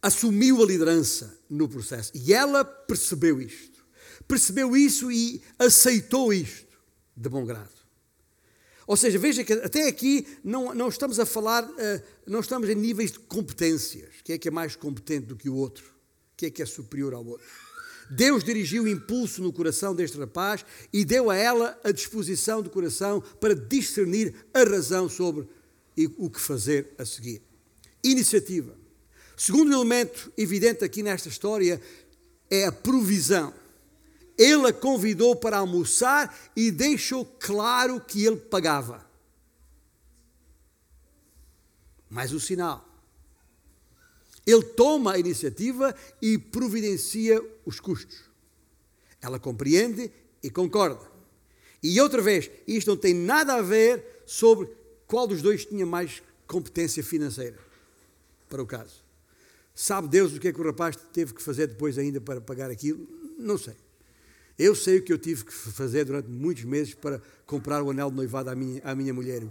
[0.00, 3.84] assumiu a liderança no processo e ela percebeu isto.
[4.26, 6.66] Percebeu isso e aceitou isto
[7.16, 7.76] de bom grado.
[8.86, 12.74] Ou seja, veja que até aqui não, não estamos a falar, uh, não estamos em
[12.74, 14.14] níveis de competências.
[14.22, 15.84] Quem é que é mais competente do que o outro?
[16.36, 17.46] Quem é que é superior ao outro?
[18.08, 22.70] Deus dirigiu o impulso no coração deste rapaz e deu a ela a disposição do
[22.70, 25.48] coração para discernir a razão sobre
[26.18, 27.42] o que fazer a seguir.
[28.02, 28.76] Iniciativa.
[29.36, 31.80] Segundo elemento evidente aqui nesta história
[32.50, 33.52] é a provisão
[34.36, 39.06] ele a convidou para almoçar e deixou claro que ele pagava.
[42.10, 42.86] Mais um sinal.
[44.46, 48.24] Ele toma a iniciativa e providencia os custos.
[49.20, 51.10] Ela compreende e concorda.
[51.82, 54.68] E outra vez, isto não tem nada a ver sobre
[55.06, 57.58] qual dos dois tinha mais competência financeira
[58.48, 59.04] para o caso.
[59.74, 62.70] Sabe Deus o que é que o rapaz teve que fazer depois ainda para pagar
[62.70, 63.06] aquilo?
[63.38, 63.76] Não sei.
[64.58, 68.10] Eu sei o que eu tive que fazer durante muitos meses para comprar o anel
[68.10, 69.42] de noivado à minha, à minha mulher.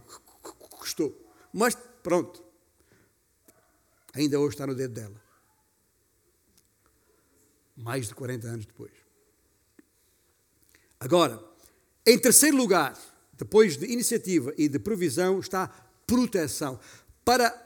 [0.41, 1.15] Custou.
[1.53, 2.43] Mas pronto.
[4.15, 5.21] Ainda hoje está no dedo dela.
[7.77, 8.91] Mais de 40 anos depois.
[10.99, 11.43] Agora,
[12.05, 12.97] em terceiro lugar,
[13.37, 15.67] depois de iniciativa e de provisão, está
[16.07, 16.79] proteção.
[17.23, 17.65] Para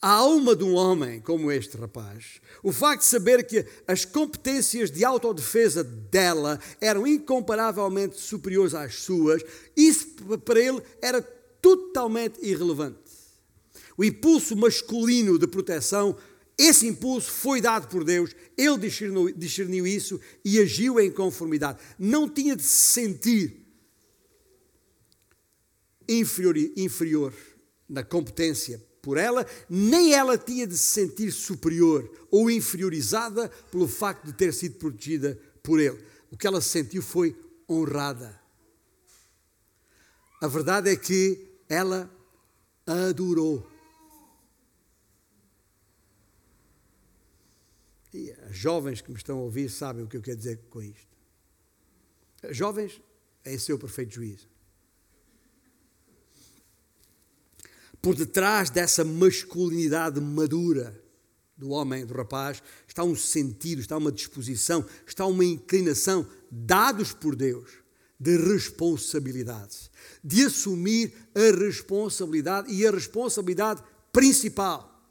[0.00, 4.90] a alma de um homem como este rapaz, o facto de saber que as competências
[4.90, 9.42] de autodefesa dela eram incomparavelmente superiores às suas,
[9.74, 10.06] isso
[10.44, 12.98] para ele era totalmente irrelevante.
[13.96, 16.14] O impulso masculino de proteção,
[16.58, 21.78] esse impulso foi dado por Deus, ele discerniu, discerniu isso e agiu em conformidade.
[21.98, 23.63] Não tinha de se sentir
[26.08, 27.34] inferior, inferior
[27.88, 34.24] na competência por ela, nem ela tinha de se sentir superior ou inferiorizada pelo facto
[34.24, 36.02] de ter sido protegida por ele.
[36.30, 37.36] O que ela sentiu foi
[37.68, 38.40] honrada.
[40.40, 42.10] A verdade é que ela
[42.86, 43.70] adorou.
[48.12, 50.82] E as jovens que me estão a ouvir sabem o que eu quero dizer com
[50.82, 51.14] isto.
[52.50, 53.00] Jovens,
[53.44, 54.53] em seu perfeito juízo.
[58.04, 61.02] Por detrás dessa masculinidade madura
[61.56, 67.34] do homem, do rapaz, está um sentido, está uma disposição, está uma inclinação dados por
[67.34, 67.70] Deus
[68.20, 69.90] de responsabilidade,
[70.22, 75.02] de assumir a responsabilidade e a responsabilidade principal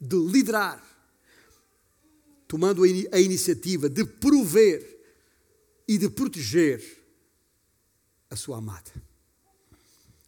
[0.00, 0.82] de liderar,
[2.48, 4.98] tomando a iniciativa de prover
[5.86, 6.82] e de proteger
[8.28, 8.90] a sua amada.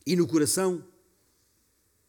[0.07, 0.92] E no coração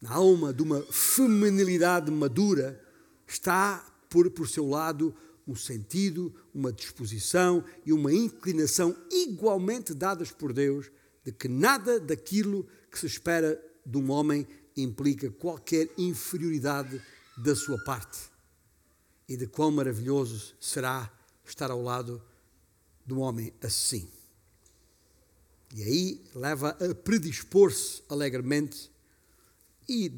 [0.04, 2.78] na alma de uma feminilidade madura,
[3.26, 3.78] está
[4.10, 5.14] por, por seu lado
[5.48, 10.90] um sentido, uma disposição e uma inclinação igualmente dadas por Deus
[11.24, 17.00] de que nada daquilo que se espera de um homem implica qualquer inferioridade
[17.38, 18.18] da sua parte.
[19.26, 21.10] E de quão maravilhoso será
[21.46, 22.22] estar ao lado
[23.06, 24.06] de um homem assim.
[25.74, 28.92] E aí leva a predispor-se alegremente
[29.88, 30.12] e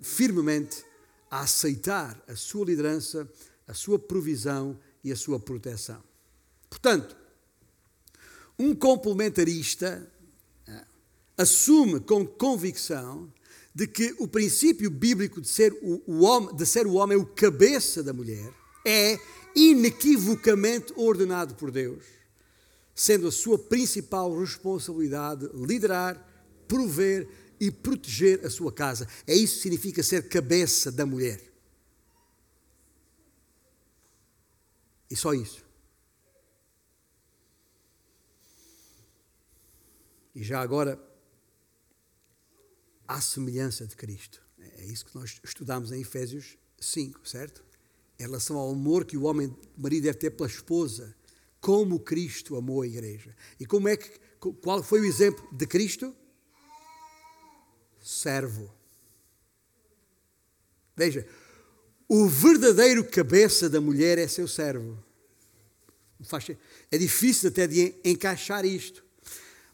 [0.00, 0.84] firmemente
[1.30, 3.28] a aceitar a sua liderança,
[3.66, 6.02] a sua provisão e a sua proteção.
[6.68, 7.16] Portanto,
[8.58, 10.10] um complementarista
[10.66, 10.84] eh,
[11.36, 13.32] assume com convicção
[13.74, 17.24] de que o princípio bíblico de ser o, o homem, de ser o homem o
[17.24, 18.52] cabeça da mulher
[18.84, 19.18] é
[19.54, 22.04] inequivocamente ordenado por Deus,
[22.94, 26.20] sendo a sua principal responsabilidade liderar,
[26.66, 27.28] prover
[27.60, 29.08] e proteger a sua casa.
[29.26, 31.42] É isso que significa ser cabeça da mulher.
[35.10, 35.66] E só isso.
[40.34, 41.02] E já agora,
[43.06, 44.40] à semelhança de Cristo.
[44.58, 47.64] É isso que nós estudamos em Efésios 5, certo?
[48.18, 51.16] Em relação ao amor que o homem, o marido deve ter pela esposa,
[51.60, 53.34] como Cristo amou a igreja.
[53.58, 54.20] E como é que,
[54.62, 56.14] qual foi o exemplo de Cristo?
[58.08, 58.72] Servo.
[60.96, 61.26] Veja,
[62.08, 64.96] o verdadeiro cabeça da mulher é seu servo.
[66.90, 69.04] É difícil até de encaixar isto.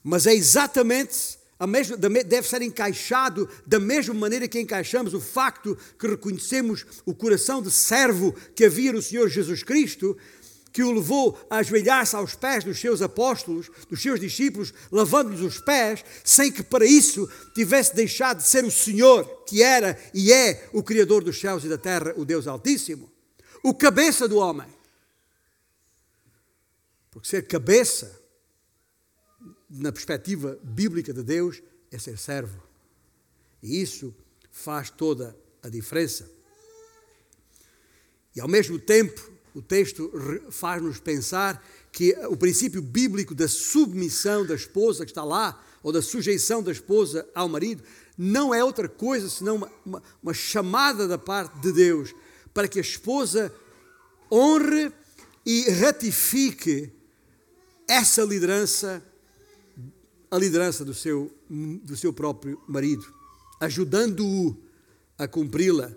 [0.03, 5.79] Mas é exatamente a mesma, deve ser encaixado da mesma maneira que encaixamos o facto
[5.97, 10.19] que reconhecemos o coração de servo que havia no Senhor Jesus Cristo,
[10.75, 15.61] que o levou a ajoelhar-se aos pés dos seus apóstolos, dos seus discípulos, lavando-lhes os
[15.61, 20.69] pés, sem que para isso tivesse deixado de ser o Senhor, que era e é
[20.73, 23.09] o Criador dos céus e da terra, o Deus Altíssimo,
[23.63, 24.67] o cabeça do homem.
[27.13, 28.21] Porque ser cabeça,
[29.71, 32.61] na perspectiva bíblica de Deus, é ser servo.
[33.63, 34.13] E isso
[34.51, 36.29] faz toda a diferença.
[38.35, 40.11] E ao mesmo tempo, o texto
[40.51, 46.03] faz-nos pensar que o princípio bíblico da submissão da esposa que está lá, ou da
[46.03, 47.83] sujeição da esposa ao marido,
[48.19, 52.15] não é outra coisa senão uma, uma, uma chamada da parte de Deus
[52.53, 53.55] para que a esposa
[54.31, 54.91] honre
[55.47, 56.91] e ratifique
[57.87, 59.05] essa liderança,
[60.31, 63.07] a liderança do seu, do seu próprio marido,
[63.61, 64.57] ajudando-o
[65.19, 65.93] a cumpri-la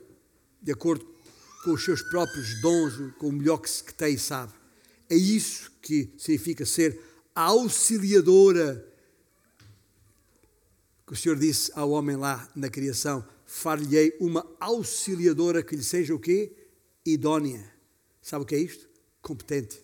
[0.62, 1.17] de acordo
[1.68, 4.54] com os seus próprios dons, com o melhor que, que tem e sabe.
[5.10, 6.98] É isso que significa ser
[7.36, 8.88] a auxiliadora
[11.06, 16.16] que o Senhor disse ao homem lá na criação: far-lhe-ei uma auxiliadora que lhe seja
[16.16, 16.54] o quê?
[17.06, 17.70] Idónea.
[18.22, 18.88] Sabe o que é isto?
[19.22, 19.84] Competente.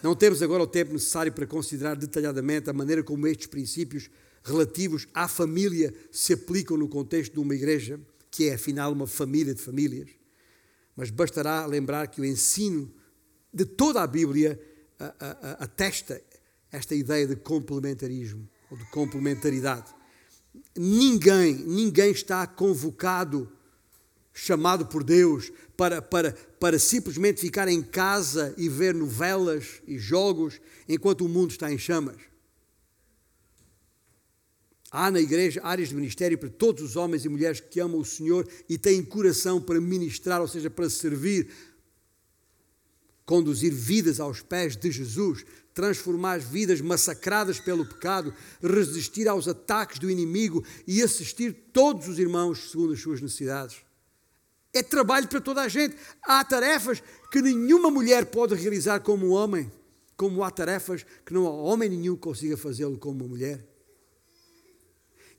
[0.00, 4.08] Não temos agora o tempo necessário para considerar detalhadamente a maneira como estes princípios
[4.44, 7.98] relativos à família se aplicam no contexto de uma igreja,
[8.34, 10.10] que é afinal uma família de famílias.
[10.96, 12.92] Mas bastará lembrar que o ensino
[13.52, 14.60] de toda a Bíblia
[15.60, 16.20] atesta
[16.72, 19.94] esta ideia de complementarismo ou de complementaridade.
[20.76, 23.48] Ninguém, ninguém está convocado
[24.32, 30.60] chamado por Deus para, para, para simplesmente ficar em casa e ver novelas e jogos
[30.88, 32.16] enquanto o mundo está em chamas.
[34.96, 38.04] Há na igreja áreas de ministério para todos os homens e mulheres que amam o
[38.04, 41.50] Senhor e têm coração para ministrar, ou seja, para servir,
[43.26, 48.32] conduzir vidas aos pés de Jesus, transformar vidas massacradas pelo pecado,
[48.62, 53.78] resistir aos ataques do inimigo e assistir todos os irmãos segundo as suas necessidades.
[54.72, 55.96] É trabalho para toda a gente.
[56.22, 59.68] Há tarefas que nenhuma mulher pode realizar como um homem,
[60.16, 63.73] como há tarefas que não há homem nenhum consiga fazê-lo como uma mulher.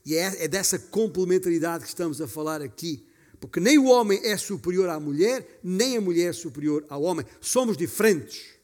[0.06, 3.04] E é, é dessa complementaridade que estamos a falar aqui.
[3.40, 7.26] Porque nem o homem é superior à mulher, nem a mulher é superior ao homem.
[7.40, 8.54] Somos diferentes.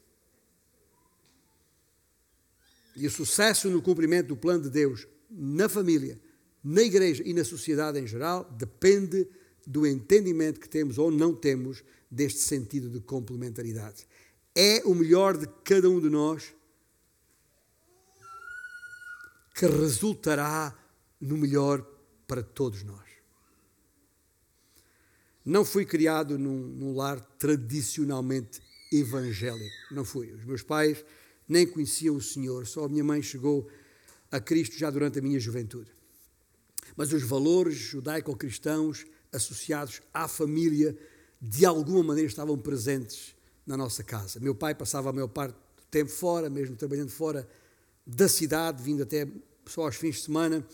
[2.95, 6.17] E o sucesso no cumprimento do plano de Deus na família,
[6.63, 9.27] na igreja e na sociedade em geral depende
[9.67, 14.07] do entendimento que temos ou não temos deste sentido de complementaridade.
[14.55, 16.53] É o melhor de cada um de nós
[19.55, 20.77] que resultará
[21.23, 21.85] no melhor
[22.27, 23.03] para todos nós.
[25.45, 28.61] Não fui criado num, num lar tradicionalmente
[28.91, 29.75] evangélico.
[29.91, 30.31] Não fui.
[30.31, 31.03] Os meus pais
[31.47, 33.69] nem conheciam o Senhor, só a minha mãe chegou
[34.31, 35.91] a Cristo já durante a minha juventude.
[36.95, 40.97] Mas os valores judaico-cristãos associados à família,
[41.41, 44.39] de alguma maneira estavam presentes na nossa casa.
[44.39, 47.47] Meu pai passava a maior parte do tempo fora, mesmo trabalhando fora
[48.05, 49.27] da cidade, vindo até
[49.65, 50.65] só aos fins de semana.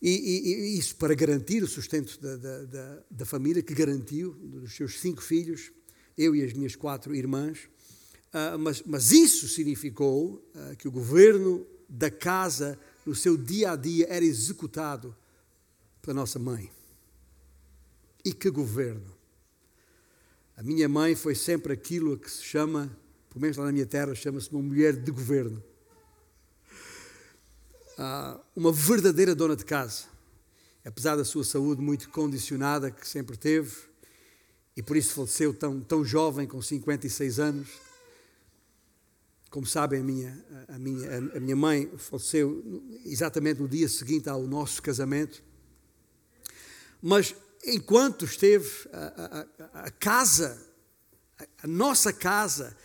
[0.00, 4.34] E, e, e isso para garantir o sustento da, da, da, da, família, que garantiu,
[4.34, 5.72] dos seus cinco filhos,
[6.16, 7.60] eu e as minhas quatro irmãs.
[8.28, 13.76] Uh, mas, mas, isso significou uh, que o governo da casa, no seu dia a
[13.76, 15.16] dia, era executado
[16.02, 16.70] pela nossa mãe.
[18.24, 19.14] E que governo!
[20.56, 22.90] A minha mãe foi sempre aquilo que se chama,
[23.30, 25.62] pelo menos lá na minha terra, chama-se uma mulher de governo.
[27.98, 30.04] Ah, uma verdadeira dona de casa.
[30.84, 33.74] Apesar da sua saúde muito condicionada, que sempre teve,
[34.76, 37.68] e por isso faleceu tão, tão jovem, com 56 anos.
[39.48, 42.62] Como sabem, a minha, a, minha, a minha mãe faleceu
[43.06, 45.42] exatamente no dia seguinte ao nosso casamento.
[47.00, 47.34] Mas
[47.64, 50.62] enquanto esteve a, a, a casa,
[51.62, 52.76] a, nossa casa,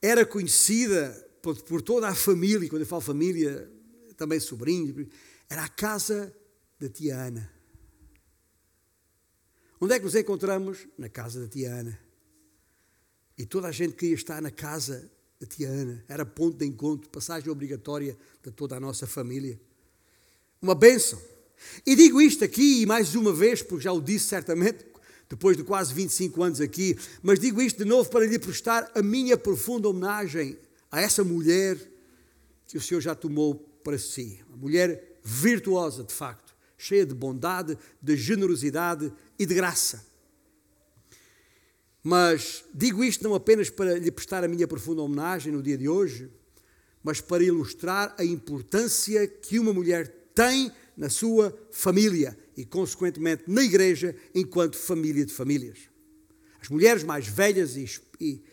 [0.00, 1.10] era conhecida
[1.42, 3.70] por, por, toda a família, quando eu falo família,
[4.18, 5.06] também sobrinhos,
[5.48, 6.34] era a casa
[6.78, 7.50] da tia Ana.
[9.80, 10.86] Onde é que nos encontramos?
[10.98, 11.98] Na casa da tia Ana.
[13.38, 15.08] E toda a gente queria estar na casa
[15.40, 16.04] da tia Ana.
[16.08, 19.58] Era ponto de encontro, passagem obrigatória de toda a nossa família.
[20.60, 21.22] Uma bênção.
[21.86, 24.84] E digo isto aqui, e mais uma vez, porque já o disse certamente,
[25.28, 29.02] depois de quase 25 anos aqui, mas digo isto de novo para lhe prestar a
[29.02, 30.58] minha profunda homenagem
[30.90, 31.78] a essa mulher
[32.66, 34.38] que o Senhor já tomou para si.
[34.50, 40.04] Uma mulher virtuosa, de facto, cheia de bondade, de generosidade e de graça.
[42.02, 45.88] Mas digo isto não apenas para lhe prestar a minha profunda homenagem no dia de
[45.88, 46.30] hoje,
[47.02, 53.62] mas para ilustrar a importância que uma mulher tem na sua família e, consequentemente, na
[53.62, 55.78] igreja, enquanto família de famílias.
[56.60, 58.44] As mulheres mais velhas e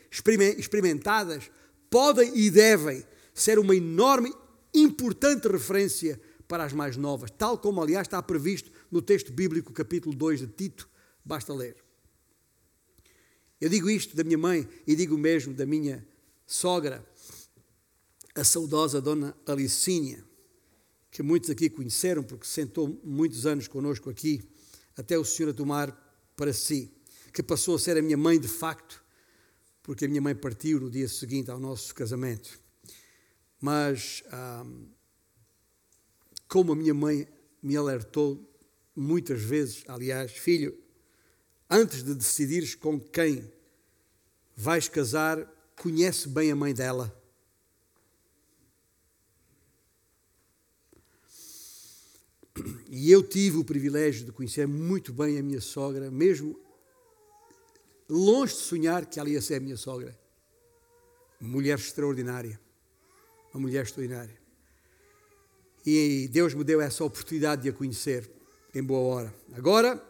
[0.57, 1.51] experimentadas
[1.89, 4.33] podem e devem ser uma enorme,
[4.81, 10.15] importante referência para as mais novas, tal como, aliás, está previsto no texto bíblico, capítulo
[10.15, 10.89] 2 de Tito,
[11.23, 11.75] basta ler.
[13.59, 16.05] Eu digo isto da minha mãe e digo mesmo da minha
[16.45, 17.03] sogra,
[18.35, 20.23] a saudosa Dona Alicínia
[21.15, 24.41] que muitos aqui conheceram, porque sentou muitos anos conosco aqui,
[24.97, 25.89] até o Senhor a tomar
[26.35, 26.91] para si,
[27.31, 29.01] que passou a ser a minha mãe de facto,
[29.81, 32.59] porque a minha mãe partiu no dia seguinte ao nosso casamento.
[33.59, 34.23] Mas,
[36.47, 37.27] como a minha mãe
[37.61, 38.39] me alertou
[38.95, 40.77] muitas vezes, aliás, filho,
[41.69, 43.51] antes de decidires com quem
[44.55, 45.45] vais casar,
[45.75, 47.13] conhece bem a mãe dela
[52.97, 56.57] E eu tive o privilégio de conhecer muito bem a minha sogra, mesmo
[58.07, 60.17] longe de sonhar que ela ia ser a minha sogra.
[61.41, 62.59] Mulher extraordinária.
[63.55, 64.35] Uma mulher extraordinária.
[65.85, 68.29] E Deus me deu essa oportunidade de a conhecer
[68.73, 69.33] em boa hora.
[69.53, 70.03] Agora,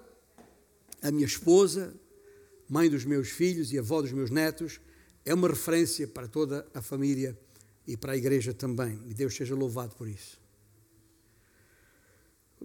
[1.01, 1.93] a minha esposa,
[2.67, 4.81] mãe dos meus filhos e avó dos meus netos,
[5.23, 7.37] é uma referência para toda a família
[7.85, 8.99] e para a igreja também.
[9.05, 10.43] E Deus seja louvado por isso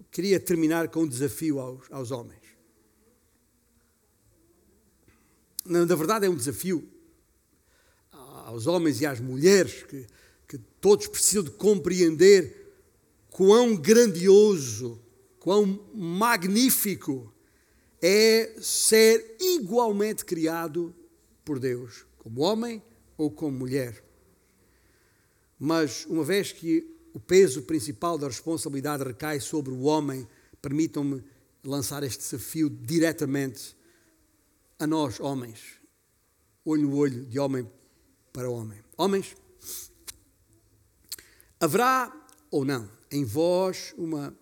[0.09, 2.41] queria terminar com um desafio aos, aos homens.
[5.65, 6.87] Na, na verdade, é um desafio
[8.11, 10.07] aos homens e às mulheres que
[10.81, 12.75] todos precisam de compreender
[13.29, 14.99] quão grandioso,
[15.39, 17.31] quão magnífico
[18.01, 20.93] é ser igualmente criado
[21.45, 22.81] por Deus, como homem
[23.15, 24.03] ou como mulher.
[25.59, 30.27] Mas uma vez que o peso principal da responsabilidade recai sobre o homem,
[30.61, 31.23] permitam-me
[31.63, 33.75] lançar este desafio diretamente
[34.79, 35.59] a nós, homens,
[36.65, 37.69] olho no olho, de homem
[38.33, 38.79] para homem.
[38.97, 39.35] Homens,
[41.61, 42.11] haverá
[42.49, 44.35] ou não em vós uma,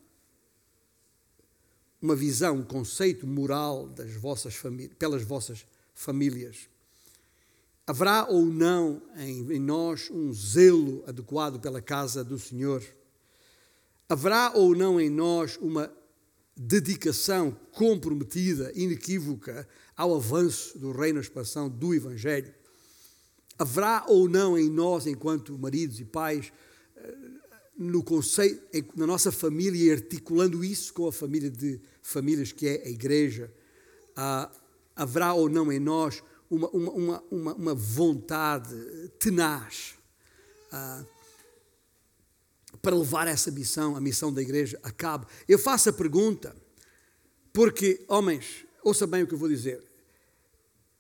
[2.02, 4.56] uma visão, um conceito moral das vossas
[4.98, 5.64] pelas vossas
[5.94, 6.68] famílias
[7.90, 12.84] Haverá ou não em, em nós um zelo adequado pela casa do Senhor?
[14.08, 15.92] Haverá ou não em nós uma
[16.56, 19.68] dedicação comprometida, inequívoca,
[19.98, 22.54] ao avanço do reino, a expansão do Evangelho?
[23.58, 26.54] Haverá ou não em nós, enquanto maridos e pais,
[27.78, 28.62] no conceito,
[28.96, 33.54] na nossa família, articulando isso com a família de famílias que é a igreja,
[34.16, 34.52] ah,
[34.96, 38.76] haverá ou não em nós uma, uma, uma, uma vontade
[39.20, 39.94] tenaz
[40.74, 41.08] uh,
[42.82, 45.28] para levar essa missão, a missão da igreja, a cabo.
[45.48, 46.56] Eu faço a pergunta,
[47.54, 49.82] porque, homens, ouça bem o que eu vou dizer.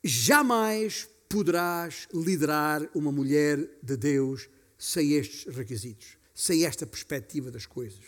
[0.04, 8.04] Jamais poderás liderar uma mulher de Deus sem estes requisitos, sem esta perspectiva das coisas.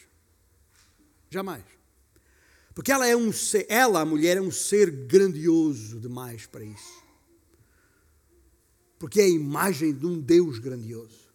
[1.30, 1.63] Jamais.
[2.74, 7.01] Porque ela é um ser, ela, a mulher, é um ser grandioso demais para isso
[9.01, 11.34] porque é a imagem de um Deus grandioso.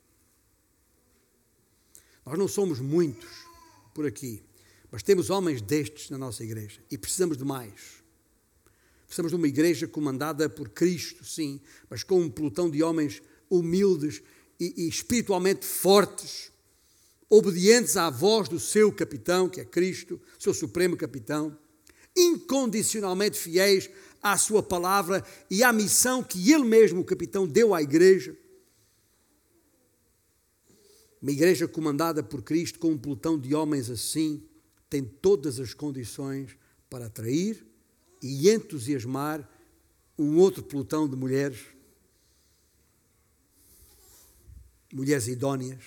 [2.24, 3.28] Nós não somos muitos
[3.92, 4.40] por aqui,
[4.88, 8.04] mas temos homens destes na nossa igreja e precisamos de mais.
[9.04, 11.60] Precisamos de uma igreja comandada por Cristo, sim,
[11.90, 13.20] mas com um pelotão de homens
[13.50, 14.22] humildes
[14.58, 16.50] e, espiritualmente fortes,
[17.28, 21.56] obedientes à voz do seu capitão, que é Cristo, seu supremo capitão,
[22.16, 23.90] incondicionalmente fiéis
[24.22, 28.36] à sua palavra e à missão que ele mesmo, o capitão, deu à igreja.
[31.20, 34.42] Uma igreja comandada por Cristo, com um pelotão de homens assim,
[34.88, 36.56] tem todas as condições
[36.88, 37.66] para atrair
[38.22, 39.48] e entusiasmar
[40.18, 41.58] um outro pelotão de mulheres,
[44.92, 45.82] mulheres idóneas,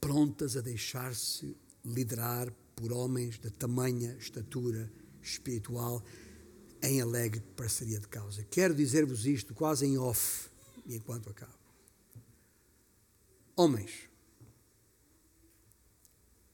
[0.00, 4.90] prontas a deixar-se liderar por homens de tamanha estatura
[5.22, 6.02] espiritual
[6.82, 8.44] em alegre parceria de causa.
[8.44, 10.48] Quero dizer-vos isto quase em off,
[10.86, 11.52] enquanto acabo.
[13.54, 14.08] Homens,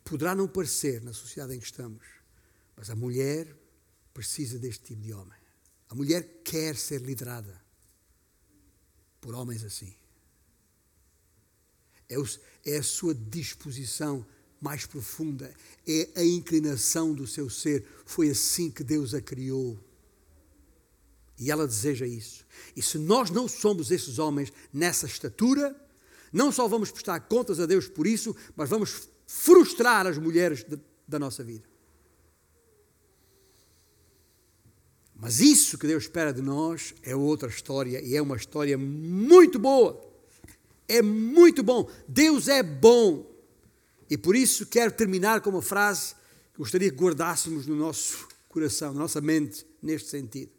[0.09, 2.03] Poderá não parecer na sociedade em que estamos,
[2.75, 3.55] mas a mulher
[4.15, 5.38] precisa deste tipo de homem.
[5.89, 7.61] A mulher quer ser liderada
[9.21, 9.95] por homens assim.
[12.09, 12.27] É, o,
[12.65, 14.27] é a sua disposição
[14.61, 15.53] mais profunda,
[15.87, 17.87] é a inclinação do seu ser.
[18.05, 19.79] Foi assim que Deus a criou.
[21.39, 22.45] E ela deseja isso.
[22.75, 25.75] E se nós não somos esses homens nessa estatura,
[26.33, 30.79] não só vamos prestar contas a Deus por isso, mas vamos frustrar as mulheres de,
[31.07, 31.69] da nossa vida.
[35.19, 39.59] Mas isso que Deus espera de nós é outra história e é uma história muito
[39.59, 40.01] boa.
[40.87, 41.91] É muito bom.
[42.07, 43.29] Deus é bom.
[44.09, 46.15] E por isso quero terminar com uma frase
[46.53, 50.53] que gostaria que guardássemos no nosso coração, na nossa mente, neste sentido.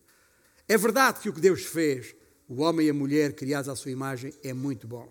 [0.68, 2.14] É verdade que o que Deus fez,
[2.48, 5.10] o homem e a mulher criados à sua imagem, é muito bom.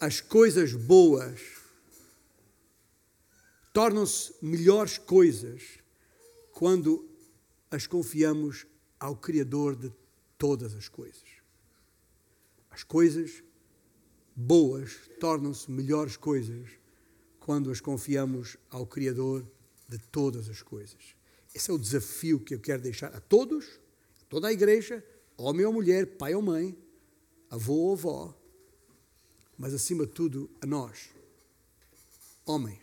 [0.00, 1.40] As coisas boas
[3.72, 5.62] tornam-se melhores coisas
[6.52, 7.09] quando
[7.70, 8.66] as confiamos
[8.98, 9.92] ao Criador de
[10.36, 11.24] todas as coisas.
[12.70, 13.42] As coisas
[14.34, 16.68] boas tornam-se melhores coisas
[17.38, 19.46] quando as confiamos ao Criador
[19.88, 21.14] de todas as coisas.
[21.54, 23.80] Esse é o desafio que eu quero deixar a todos,
[24.20, 25.04] a toda a igreja,
[25.36, 26.76] homem ou mulher, pai ou mãe,
[27.50, 28.34] avô ou avó,
[29.58, 31.10] mas acima de tudo a nós,
[32.46, 32.80] homens,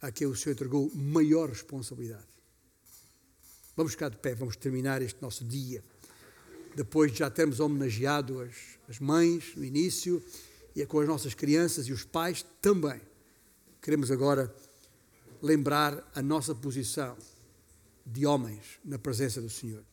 [0.00, 2.33] a quem o Senhor entregou maior responsabilidade.
[3.76, 5.82] Vamos ficar de pé, vamos terminar este nosso dia.
[6.76, 8.54] Depois de já termos homenageado as,
[8.88, 10.22] as mães no início
[10.74, 13.00] e com as nossas crianças e os pais também.
[13.80, 14.54] Queremos agora
[15.42, 17.16] lembrar a nossa posição
[18.06, 19.84] de homens na presença do Senhor.